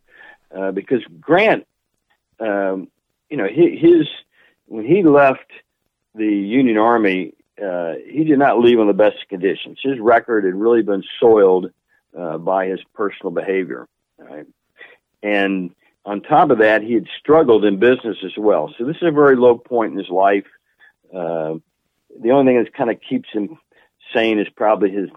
uh, 0.57 0.70
because 0.70 1.03
Grant, 1.20 1.66
um, 2.41 2.89
you 3.28 3.37
know, 3.37 3.47
his 3.47 4.09
when 4.68 4.87
he 4.87 5.03
left 5.03 5.51
the 6.14 6.24
Union 6.24 6.78
Army, 6.78 7.35
uh, 7.62 7.97
he 8.11 8.24
did 8.24 8.39
not 8.39 8.59
leave 8.59 8.81
on 8.81 8.87
the 8.87 8.95
best 8.95 9.28
conditions. 9.28 9.78
His 9.83 9.99
record 10.01 10.45
had 10.45 10.55
really 10.55 10.81
been 10.81 11.05
soiled 11.20 11.72
uh, 12.17 12.39
by 12.39 12.67
his 12.67 12.81
personal 12.95 13.31
behavior, 13.31 13.89
right? 14.19 14.47
and 15.23 15.75
on 16.05 16.23
top 16.23 16.51
of 16.51 16.59
that, 16.59 16.83
he 16.83 16.95
had 16.95 17.07
struggled 17.19 17.65
in 17.65 17.79
business 17.79 18.17
as 18.25 18.33
well. 18.37 18.75
So 18.79 18.85
this 18.85 18.97
is 18.97 19.03
a 19.03 19.11
very 19.11 19.37
low 19.37 19.59
point 19.59 19.93
in 19.93 19.99
his 19.99 20.09
life. 20.09 20.47
Uh, 21.15 21.55
the 22.19 22.31
only 22.31 22.53
thing 22.53 22.63
that 22.63 22.75
kind 22.75 22.91
of 22.91 22.99
keeps 23.07 23.29
him 23.31 23.59
sane 24.15 24.39
is 24.39 24.49
probably 24.49 24.91
his 24.91 25.09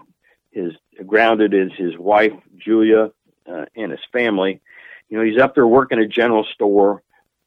his 0.50 0.72
grounded 1.04 1.52
is 1.52 1.72
his 1.76 1.98
wife 1.98 2.32
Julia 2.56 3.10
uh, 3.50 3.64
and 3.74 3.90
his 3.90 4.00
family. 4.12 4.60
You 5.08 5.18
know, 5.18 5.24
he's 5.24 5.40
up 5.40 5.54
there 5.54 5.66
working 5.66 5.98
a 5.98 6.06
general 6.06 6.44
store 6.44 7.02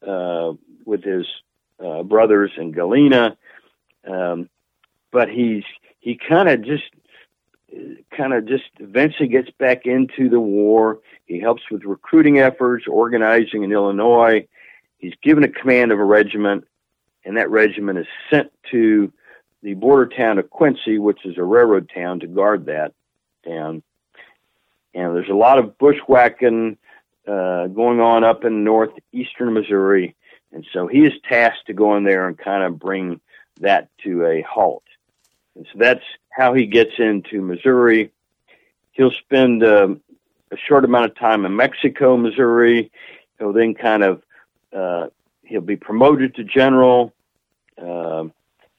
uh, 0.06 0.52
with 0.84 1.04
his 1.04 1.26
uh, 1.82 2.02
brothers 2.02 2.50
in 2.56 2.72
Galena, 2.72 3.36
um, 4.06 4.50
but 5.10 5.30
he's 5.30 5.64
he 6.00 6.16
kind 6.16 6.48
of 6.48 6.62
just 6.62 6.84
kind 8.16 8.32
of 8.32 8.46
just 8.46 8.64
eventually 8.78 9.28
gets 9.28 9.50
back 9.58 9.84
into 9.84 10.28
the 10.28 10.40
war. 10.40 10.98
He 11.26 11.38
helps 11.38 11.62
with 11.70 11.84
recruiting 11.84 12.38
efforts, 12.38 12.86
organizing 12.88 13.62
in 13.62 13.72
Illinois. 13.72 14.46
He's 14.98 15.14
given 15.22 15.44
a 15.44 15.48
command 15.48 15.92
of 15.92 15.98
a 15.98 16.04
regiment, 16.04 16.66
and 17.24 17.36
that 17.36 17.50
regiment 17.50 17.98
is 17.98 18.06
sent 18.30 18.50
to 18.70 19.12
the 19.62 19.74
border 19.74 20.06
town 20.06 20.38
of 20.38 20.50
Quincy, 20.50 20.98
which 20.98 21.24
is 21.24 21.36
a 21.36 21.42
railroad 21.42 21.90
town, 21.94 22.20
to 22.20 22.26
guard 22.26 22.66
that 22.66 22.94
town. 23.46 23.82
And 24.94 25.14
there's 25.14 25.28
a 25.28 25.34
lot 25.34 25.58
of 25.58 25.76
bushwhacking 25.78 26.78
uh, 27.26 27.66
going 27.66 28.00
on 28.00 28.24
up 28.24 28.44
in 28.44 28.64
northeastern 28.64 29.52
Missouri, 29.52 30.16
and 30.52 30.66
so 30.72 30.86
he 30.86 31.04
is 31.04 31.12
tasked 31.28 31.66
to 31.66 31.74
go 31.74 31.96
in 31.96 32.04
there 32.04 32.26
and 32.26 32.38
kind 32.38 32.64
of 32.64 32.78
bring 32.78 33.20
that 33.60 33.88
to 34.04 34.24
a 34.24 34.42
halt. 34.42 34.84
And 35.54 35.66
so 35.70 35.78
that's 35.78 36.04
how 36.38 36.54
he 36.54 36.66
gets 36.66 36.92
into 36.98 37.42
Missouri. 37.42 38.12
He'll 38.92 39.10
spend 39.10 39.64
um, 39.64 40.00
a 40.52 40.56
short 40.56 40.84
amount 40.84 41.06
of 41.06 41.16
time 41.16 41.44
in 41.44 41.56
Mexico, 41.56 42.16
Missouri. 42.16 42.92
He'll 43.38 43.52
then 43.52 43.74
kind 43.74 44.04
of 44.04 44.22
uh, 44.72 45.08
he'll 45.42 45.60
be 45.60 45.76
promoted 45.76 46.36
to 46.36 46.44
general, 46.44 47.12
uh, 47.76 48.24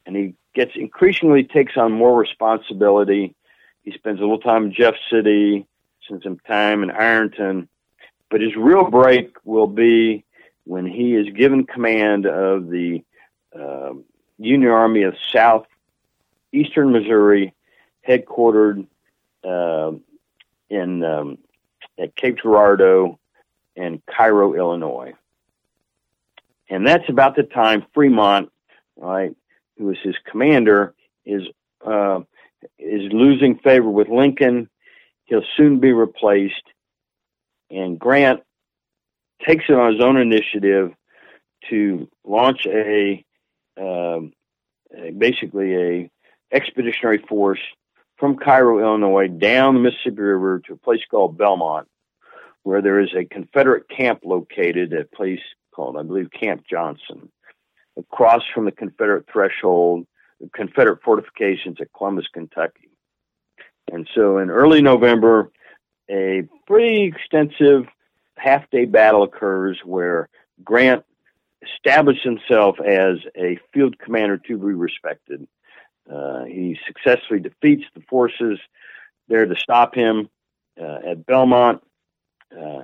and 0.05 0.15
he 0.15 0.35
gets 0.55 0.71
increasingly 0.75 1.43
takes 1.43 1.75
on 1.75 1.91
more 1.91 2.17
responsibility. 2.17 3.35
He 3.83 3.91
spends 3.91 4.19
a 4.19 4.21
little 4.21 4.39
time 4.39 4.65
in 4.65 4.73
Jeff 4.73 4.95
City, 5.11 5.67
spends 6.03 6.23
some 6.23 6.39
time 6.47 6.81
in 6.83 6.91
Ironton, 6.91 7.67
but 8.31 8.39
his 8.39 8.55
real 8.55 8.89
break 8.89 9.35
will 9.43 9.67
be 9.67 10.23
when 10.63 10.85
he 10.85 11.15
is 11.15 11.27
given 11.35 11.65
command 11.65 12.25
of 12.25 12.69
the 12.69 13.03
uh, 13.57 13.93
Union 14.37 14.71
Army 14.71 15.03
of 15.03 15.15
South 15.33 15.65
Eastern 16.51 16.91
Missouri, 16.91 17.53
headquartered 18.07 18.87
uh, 19.43 19.91
in 20.69 21.03
um, 21.03 21.37
at 21.97 22.15
Cape 22.15 22.37
Girardeau 22.41 23.19
and 23.75 24.01
Cairo, 24.05 24.53
Illinois. 24.53 25.13
And 26.69 26.85
that's 26.85 27.07
about 27.09 27.35
the 27.35 27.43
time 27.43 27.85
Fremont, 27.93 28.51
right, 28.95 29.35
who 29.77 29.85
was 29.85 29.97
his 30.03 30.15
commander, 30.29 30.93
is 31.25 31.43
uh, 31.85 32.21
is 32.77 33.11
losing 33.11 33.57
favor 33.59 33.89
with 33.89 34.09
Lincoln. 34.09 34.69
He'll 35.25 35.43
soon 35.55 35.79
be 35.79 35.93
replaced, 35.93 36.63
and 37.69 37.99
Grant 37.99 38.41
takes 39.45 39.65
it 39.69 39.73
on 39.73 39.93
his 39.93 40.03
own 40.03 40.17
initiative 40.17 40.91
to 41.69 42.09
launch 42.25 42.65
a, 42.65 43.23
um, 43.77 44.33
basically 45.17 45.75
a 45.75 46.11
expeditionary 46.51 47.23
force 47.27 47.59
from 48.17 48.37
Cairo, 48.37 48.79
Illinois, 48.79 49.27
down 49.27 49.75
the 49.75 49.79
Mississippi 49.79 50.21
River 50.21 50.61
to 50.67 50.73
a 50.73 50.77
place 50.77 51.01
called 51.09 51.37
Belmont, 51.37 51.87
where 52.63 52.81
there 52.81 52.99
is 52.99 53.09
a 53.15 53.25
Confederate 53.25 53.89
camp 53.89 54.21
located 54.23 54.93
at 54.93 55.01
a 55.01 55.15
place 55.15 55.39
called, 55.73 55.97
I 55.97 56.03
believe, 56.03 56.29
Camp 56.31 56.63
Johnston, 56.69 57.31
across 57.97 58.43
from 58.53 58.65
the 58.65 58.71
Confederate 58.71 59.25
threshold, 59.31 60.05
the 60.41 60.49
Confederate 60.53 61.01
fortifications 61.01 61.77
at 61.79 61.93
Columbus, 61.95 62.27
Kentucky. 62.33 62.89
And 63.91 64.07
so 64.13 64.37
in 64.37 64.49
early 64.49 64.81
November, 64.81 65.51
a 66.09 66.43
pretty 66.67 67.03
extensive 67.03 67.85
half 68.35 68.69
day 68.69 68.85
battle 68.85 69.23
occurs 69.23 69.79
where 69.85 70.29
Grant 70.63 71.03
established 71.63 72.23
himself 72.23 72.77
as 72.79 73.17
a 73.35 73.59
field 73.73 73.99
commander 73.99 74.37
to 74.37 74.57
be 74.57 74.73
respected 74.73 75.47
uh, 76.11 76.43
he 76.45 76.77
successfully 76.87 77.39
defeats 77.39 77.83
the 77.93 78.01
forces 78.09 78.59
there 79.27 79.45
to 79.45 79.55
stop 79.55 79.93
him 79.93 80.29
uh, 80.81 80.97
at 81.11 81.25
Belmont. 81.25 81.83
Uh, 82.51 82.83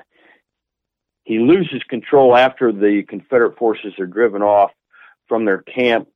he 1.23 1.39
loses 1.39 1.82
control 1.89 2.36
after 2.36 2.71
the 2.71 3.03
Confederate 3.07 3.57
forces 3.57 3.93
are 3.99 4.05
driven 4.05 4.43
off 4.43 4.71
from 5.28 5.45
their 5.45 5.63
camp. 5.63 6.07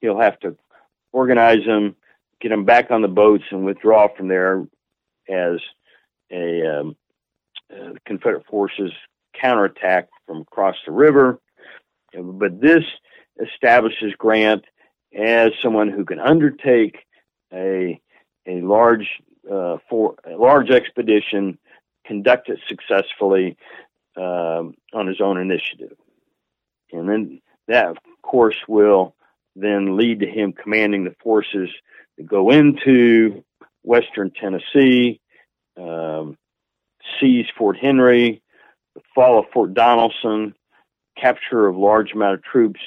He'll 0.00 0.20
have 0.20 0.38
to 0.40 0.56
organize 1.12 1.64
them, 1.64 1.96
get 2.40 2.50
them 2.50 2.64
back 2.64 2.90
on 2.90 3.00
the 3.00 3.08
boats, 3.08 3.44
and 3.50 3.64
withdraw 3.64 4.08
from 4.14 4.28
there 4.28 4.66
as 5.28 5.60
a 6.30 6.80
um, 6.80 6.96
Confederate 8.04 8.46
forces 8.46 8.92
counterattack 9.40 10.08
from 10.26 10.42
across 10.42 10.76
the 10.84 10.92
river. 10.92 11.40
But 12.12 12.60
this 12.60 12.84
establishes 13.42 14.12
Grant 14.18 14.64
as 15.14 15.52
someone 15.62 15.88
who 15.88 16.04
can 16.04 16.18
undertake 16.18 16.98
a 17.52 18.00
a 18.46 18.60
large 18.60 19.08
uh, 19.50 19.78
for 19.88 20.16
a 20.26 20.36
large 20.36 20.70
expedition, 20.70 21.58
conduct 22.06 22.48
it 22.48 22.58
successfully 22.68 23.56
um, 24.16 24.74
on 24.92 25.06
his 25.06 25.20
own 25.20 25.38
initiative, 25.38 25.96
and 26.92 27.08
then 27.08 27.40
that, 27.68 27.86
of 27.86 27.96
course, 28.22 28.56
will 28.68 29.14
then 29.56 29.96
lead 29.96 30.20
to 30.20 30.26
him 30.26 30.52
commanding 30.52 31.04
the 31.04 31.14
forces 31.22 31.70
that 32.16 32.26
go 32.26 32.50
into 32.50 33.44
Western 33.82 34.30
Tennessee, 34.30 35.20
um, 35.76 36.36
seized 37.20 37.52
Fort 37.56 37.76
Henry, 37.76 38.42
the 38.94 39.02
fall 39.14 39.38
of 39.38 39.46
Fort 39.52 39.74
Donelson, 39.74 40.54
capture 41.16 41.66
of 41.66 41.76
large 41.76 42.12
amount 42.12 42.34
of 42.34 42.42
troops, 42.42 42.80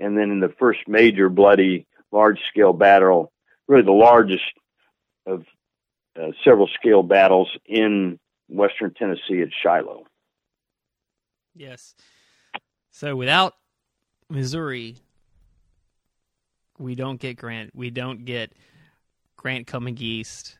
and 0.00 0.16
then 0.16 0.30
in 0.30 0.40
the 0.40 0.52
first 0.58 0.80
major 0.88 1.28
bloody 1.28 1.86
large 2.10 2.40
scale 2.50 2.72
battle, 2.72 3.30
really 3.68 3.82
the 3.82 3.92
largest 3.92 4.42
of 5.26 5.44
uh, 6.20 6.32
several 6.42 6.68
scale 6.68 7.02
battles 7.02 7.48
in 7.66 8.18
western 8.48 8.92
Tennessee 8.94 9.42
at 9.42 9.48
Shiloh. 9.62 10.04
Yes. 11.54 11.94
So 12.90 13.14
without 13.14 13.54
Missouri, 14.28 14.96
we 16.78 16.94
don't 16.94 17.20
get 17.20 17.36
Grant. 17.36 17.70
We 17.74 17.90
don't 17.90 18.24
get 18.24 18.52
Grant 19.36 19.66
coming 19.66 19.96
east 20.00 20.58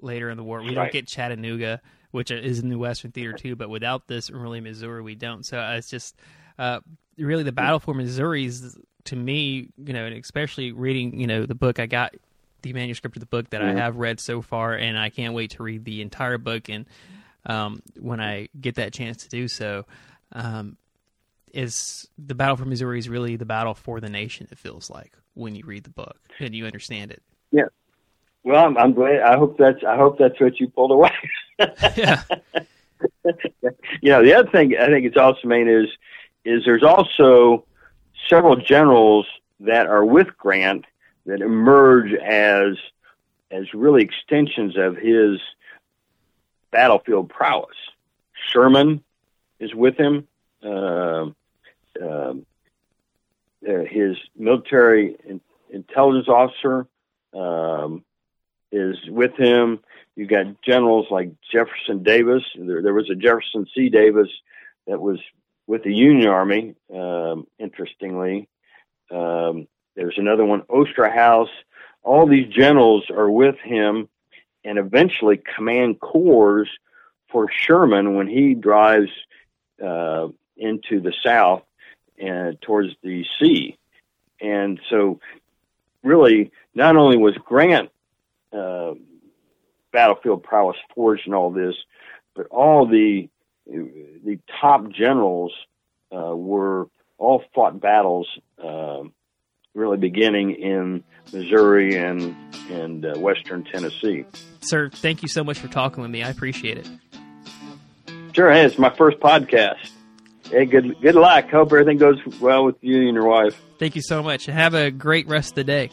later 0.00 0.30
in 0.30 0.36
the 0.36 0.44
war. 0.44 0.62
We 0.62 0.74
don't 0.74 0.92
get 0.92 1.06
Chattanooga, 1.06 1.80
which 2.12 2.30
is 2.30 2.60
in 2.60 2.68
the 2.68 2.78
Western 2.78 3.10
Theater 3.10 3.32
too. 3.32 3.56
But 3.56 3.68
without 3.68 4.06
this, 4.06 4.30
really 4.30 4.60
Missouri, 4.60 5.02
we 5.02 5.14
don't. 5.14 5.44
So 5.44 5.60
it's 5.76 5.90
just 5.90 6.16
uh, 6.60 6.80
really 7.16 7.42
the 7.42 7.52
battle 7.52 7.80
for 7.80 7.94
Missouri 7.94 8.44
is 8.44 8.78
to 9.04 9.16
me, 9.16 9.70
you 9.78 9.92
know, 9.94 10.04
and 10.04 10.14
especially 10.16 10.72
reading, 10.72 11.18
you 11.18 11.26
know, 11.26 11.46
the 11.46 11.54
book 11.54 11.80
I 11.80 11.86
got 11.86 12.14
the 12.62 12.74
manuscript 12.74 13.16
of 13.16 13.20
the 13.20 13.26
book 13.26 13.48
that 13.50 13.62
mm-hmm. 13.62 13.78
I 13.78 13.80
have 13.80 13.96
read 13.96 14.20
so 14.20 14.42
far, 14.42 14.74
and 14.74 14.98
I 14.98 15.08
can't 15.08 15.32
wait 15.32 15.52
to 15.52 15.62
read 15.62 15.86
the 15.86 16.02
entire 16.02 16.36
book. 16.36 16.68
And 16.68 16.84
um, 17.46 17.82
when 17.98 18.20
I 18.20 18.48
get 18.60 18.74
that 18.74 18.92
chance 18.92 19.22
to 19.22 19.30
do 19.30 19.48
so, 19.48 19.86
um, 20.32 20.76
is 21.54 22.06
the 22.18 22.34
battle 22.34 22.56
for 22.56 22.66
Missouri 22.66 22.98
is 22.98 23.08
really 23.08 23.36
the 23.36 23.46
battle 23.46 23.74
for 23.74 23.98
the 23.98 24.10
nation. 24.10 24.46
It 24.52 24.58
feels 24.58 24.90
like 24.90 25.12
when 25.32 25.54
you 25.54 25.64
read 25.64 25.84
the 25.84 25.90
book 25.90 26.18
and 26.38 26.54
you 26.54 26.66
understand 26.66 27.10
it. 27.10 27.22
Yeah. 27.50 27.64
Well, 28.44 28.62
I'm, 28.62 28.76
I'm 28.76 28.92
glad. 28.92 29.22
I 29.22 29.38
hope 29.38 29.56
that's. 29.56 29.82
I 29.82 29.96
hope 29.96 30.18
that's 30.18 30.38
what 30.38 30.60
you 30.60 30.68
pulled 30.68 30.90
away. 30.92 31.12
yeah. 31.96 32.22
you 33.24 34.10
know, 34.10 34.22
the 34.22 34.34
other 34.34 34.50
thing 34.50 34.74
I 34.78 34.86
think 34.86 35.06
it's 35.06 35.16
also 35.16 35.48
main 35.48 35.68
is 35.68 35.88
is 36.44 36.62
there's 36.64 36.82
also 36.82 37.64
several 38.28 38.56
generals 38.56 39.26
that 39.60 39.86
are 39.86 40.04
with 40.04 40.28
Grant 40.38 40.84
that 41.26 41.40
emerge 41.40 42.12
as 42.12 42.76
as 43.50 43.74
really 43.74 44.02
extensions 44.02 44.76
of 44.76 44.96
his 44.96 45.40
battlefield 46.70 47.28
prowess. 47.28 47.76
Sherman 48.52 49.02
is 49.58 49.74
with 49.74 49.96
him. 49.96 50.28
Uh, 50.62 51.30
uh, 52.00 52.34
his 53.62 54.16
military 54.36 55.16
in, 55.26 55.40
intelligence 55.70 56.28
officer 56.28 56.86
um, 57.34 58.04
is 58.72 58.96
with 59.08 59.34
him. 59.36 59.80
You 60.16 60.26
got 60.26 60.62
generals 60.62 61.06
like 61.10 61.32
Jefferson 61.52 62.02
Davis. 62.02 62.42
There, 62.56 62.82
there, 62.82 62.94
was 62.94 63.10
a 63.10 63.14
Jefferson 63.14 63.66
C. 63.74 63.88
Davis 63.88 64.28
that 64.86 65.00
was 65.00 65.18
with 65.70 65.84
the 65.84 65.94
Union 65.94 66.26
Army. 66.26 66.74
Um, 66.92 67.46
interestingly, 67.60 68.48
um, 69.08 69.68
there's 69.94 70.16
another 70.16 70.44
one, 70.44 70.62
Osterhaus. 70.62 71.46
All 72.02 72.26
these 72.26 72.52
generals 72.52 73.04
are 73.08 73.30
with 73.30 73.54
him 73.62 74.08
and 74.64 74.78
eventually 74.80 75.40
command 75.54 76.00
corps 76.00 76.66
for 77.30 77.46
Sherman 77.52 78.16
when 78.16 78.26
he 78.26 78.54
drives 78.54 79.10
uh, 79.80 80.26
into 80.56 81.00
the 81.00 81.14
south 81.24 81.62
and 82.18 82.60
towards 82.60 82.90
the 83.04 83.24
sea. 83.38 83.78
And 84.40 84.80
so, 84.90 85.20
really, 86.02 86.50
not 86.74 86.96
only 86.96 87.16
was 87.16 87.36
Grant 87.44 87.90
uh, 88.52 88.94
battlefield 89.92 90.42
prowess 90.42 90.78
forged 90.96 91.28
in 91.28 91.34
all 91.34 91.52
this, 91.52 91.76
but 92.34 92.48
all 92.48 92.88
the 92.88 93.28
the 93.66 94.38
top 94.60 94.90
generals 94.90 95.52
uh, 96.14 96.34
were 96.34 96.88
all 97.18 97.42
fought 97.54 97.80
battles 97.80 98.26
um, 98.62 99.12
really 99.74 99.96
beginning 99.96 100.52
in 100.52 101.04
Missouri 101.32 101.96
and 101.96 102.34
and 102.70 103.04
uh, 103.04 103.18
Western 103.18 103.64
Tennessee. 103.64 104.24
Sir, 104.60 104.90
thank 104.90 105.22
you 105.22 105.28
so 105.28 105.42
much 105.44 105.58
for 105.58 105.68
talking 105.68 106.02
with 106.02 106.10
me. 106.10 106.22
I 106.22 106.30
appreciate 106.30 106.78
it. 106.78 106.88
Sure, 108.32 108.52
hey, 108.52 108.64
it's 108.64 108.78
my 108.78 108.94
first 108.96 109.18
podcast. 109.18 109.90
Hey, 110.44 110.64
good 110.66 111.00
good 111.00 111.14
luck. 111.14 111.50
Hope 111.50 111.72
everything 111.72 111.98
goes 111.98 112.18
well 112.40 112.64
with 112.64 112.76
you 112.80 113.06
and 113.06 113.14
your 113.14 113.26
wife. 113.26 113.60
Thank 113.78 113.96
you 113.96 114.02
so 114.02 114.22
much. 114.22 114.46
Have 114.46 114.74
a 114.74 114.90
great 114.90 115.26
rest 115.28 115.50
of 115.50 115.54
the 115.56 115.64
day. 115.64 115.90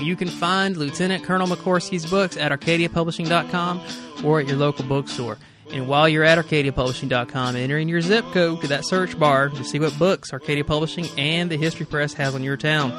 You 0.00 0.16
can 0.16 0.28
find 0.28 0.76
Lieutenant 0.76 1.24
Colonel 1.24 1.46
McCorsky's 1.46 2.04
books 2.04 2.36
at 2.36 2.50
arcadiapublishing.com 2.50 3.80
or 4.24 4.40
at 4.40 4.48
your 4.48 4.56
local 4.56 4.84
bookstore. 4.84 5.38
And 5.74 5.88
while 5.88 6.08
you're 6.08 6.22
at 6.22 6.38
ArcadiaPublishing.com, 6.38 7.56
enter 7.56 7.78
in 7.78 7.88
your 7.88 8.00
zip 8.00 8.24
code 8.26 8.60
to 8.60 8.68
that 8.68 8.84
search 8.84 9.18
bar 9.18 9.48
to 9.48 9.64
see 9.64 9.80
what 9.80 9.98
books 9.98 10.32
Arcadia 10.32 10.62
Publishing 10.62 11.08
and 11.18 11.50
the 11.50 11.56
History 11.56 11.84
Press 11.84 12.14
has 12.14 12.32
on 12.32 12.44
your 12.44 12.56
town. 12.56 12.92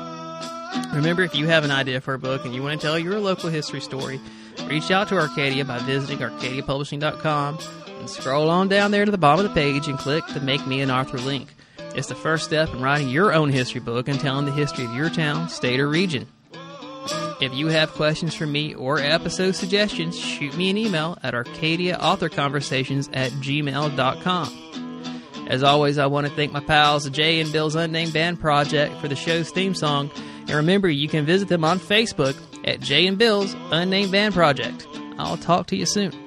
Remember, 0.93 1.23
if 1.23 1.33
you 1.33 1.47
have 1.47 1.63
an 1.63 1.71
idea 1.71 2.01
for 2.01 2.13
a 2.13 2.19
book 2.19 2.43
and 2.43 2.53
you 2.53 2.61
want 2.61 2.81
to 2.81 2.85
tell 2.85 2.99
your 2.99 3.17
local 3.17 3.49
history 3.49 3.79
story, 3.79 4.19
reach 4.67 4.91
out 4.91 5.07
to 5.07 5.17
Arcadia 5.17 5.63
by 5.63 5.79
visiting 5.79 6.17
ArcadiaPublishing.com 6.17 7.59
and 7.99 8.09
scroll 8.09 8.49
on 8.49 8.67
down 8.67 8.91
there 8.91 9.05
to 9.05 9.11
the 9.11 9.17
bottom 9.17 9.45
of 9.45 9.53
the 9.53 9.57
page 9.57 9.87
and 9.87 9.97
click 9.97 10.25
the 10.33 10.41
Make 10.41 10.67
Me 10.67 10.81
an 10.81 10.91
Author 10.91 11.17
link. 11.19 11.55
It's 11.95 12.09
the 12.09 12.15
first 12.15 12.43
step 12.43 12.73
in 12.73 12.81
writing 12.81 13.07
your 13.07 13.33
own 13.33 13.51
history 13.51 13.79
book 13.79 14.09
and 14.09 14.19
telling 14.19 14.45
the 14.45 14.51
history 14.51 14.83
of 14.83 14.93
your 14.93 15.09
town, 15.09 15.47
state, 15.47 15.79
or 15.79 15.87
region. 15.87 16.27
If 17.41 17.53
you 17.53 17.67
have 17.67 17.91
questions 17.91 18.33
for 18.33 18.45
me 18.45 18.73
or 18.73 18.99
episode 18.99 19.55
suggestions, 19.55 20.17
shoot 20.17 20.55
me 20.55 20.69
an 20.69 20.77
email 20.77 21.17
at 21.21 21.33
arcadiaauthorconversations 21.33 23.09
at 23.13 23.31
gmail.com. 23.33 24.61
As 25.47 25.61
always, 25.61 25.97
I 25.97 26.07
want 26.07 26.27
to 26.27 26.33
thank 26.33 26.51
my 26.53 26.59
pals 26.59 27.09
Jay 27.09 27.39
and 27.39 27.51
Bill's 27.51 27.75
Unnamed 27.75 28.13
Band 28.13 28.39
Project 28.39 28.99
for 28.99 29.07
the 29.07 29.15
show's 29.15 29.51
theme 29.51 29.75
song. 29.75 30.09
And 30.47 30.51
remember, 30.51 30.89
you 30.89 31.07
can 31.07 31.25
visit 31.25 31.49
them 31.49 31.63
on 31.63 31.79
Facebook 31.79 32.35
at 32.63 32.79
Jay 32.79 33.05
and 33.05 33.17
Bill's 33.17 33.55
Unnamed 33.71 34.11
Band 34.11 34.33
Project. 34.33 34.87
I'll 35.17 35.37
talk 35.37 35.67
to 35.67 35.75
you 35.75 35.85
soon. 35.85 36.24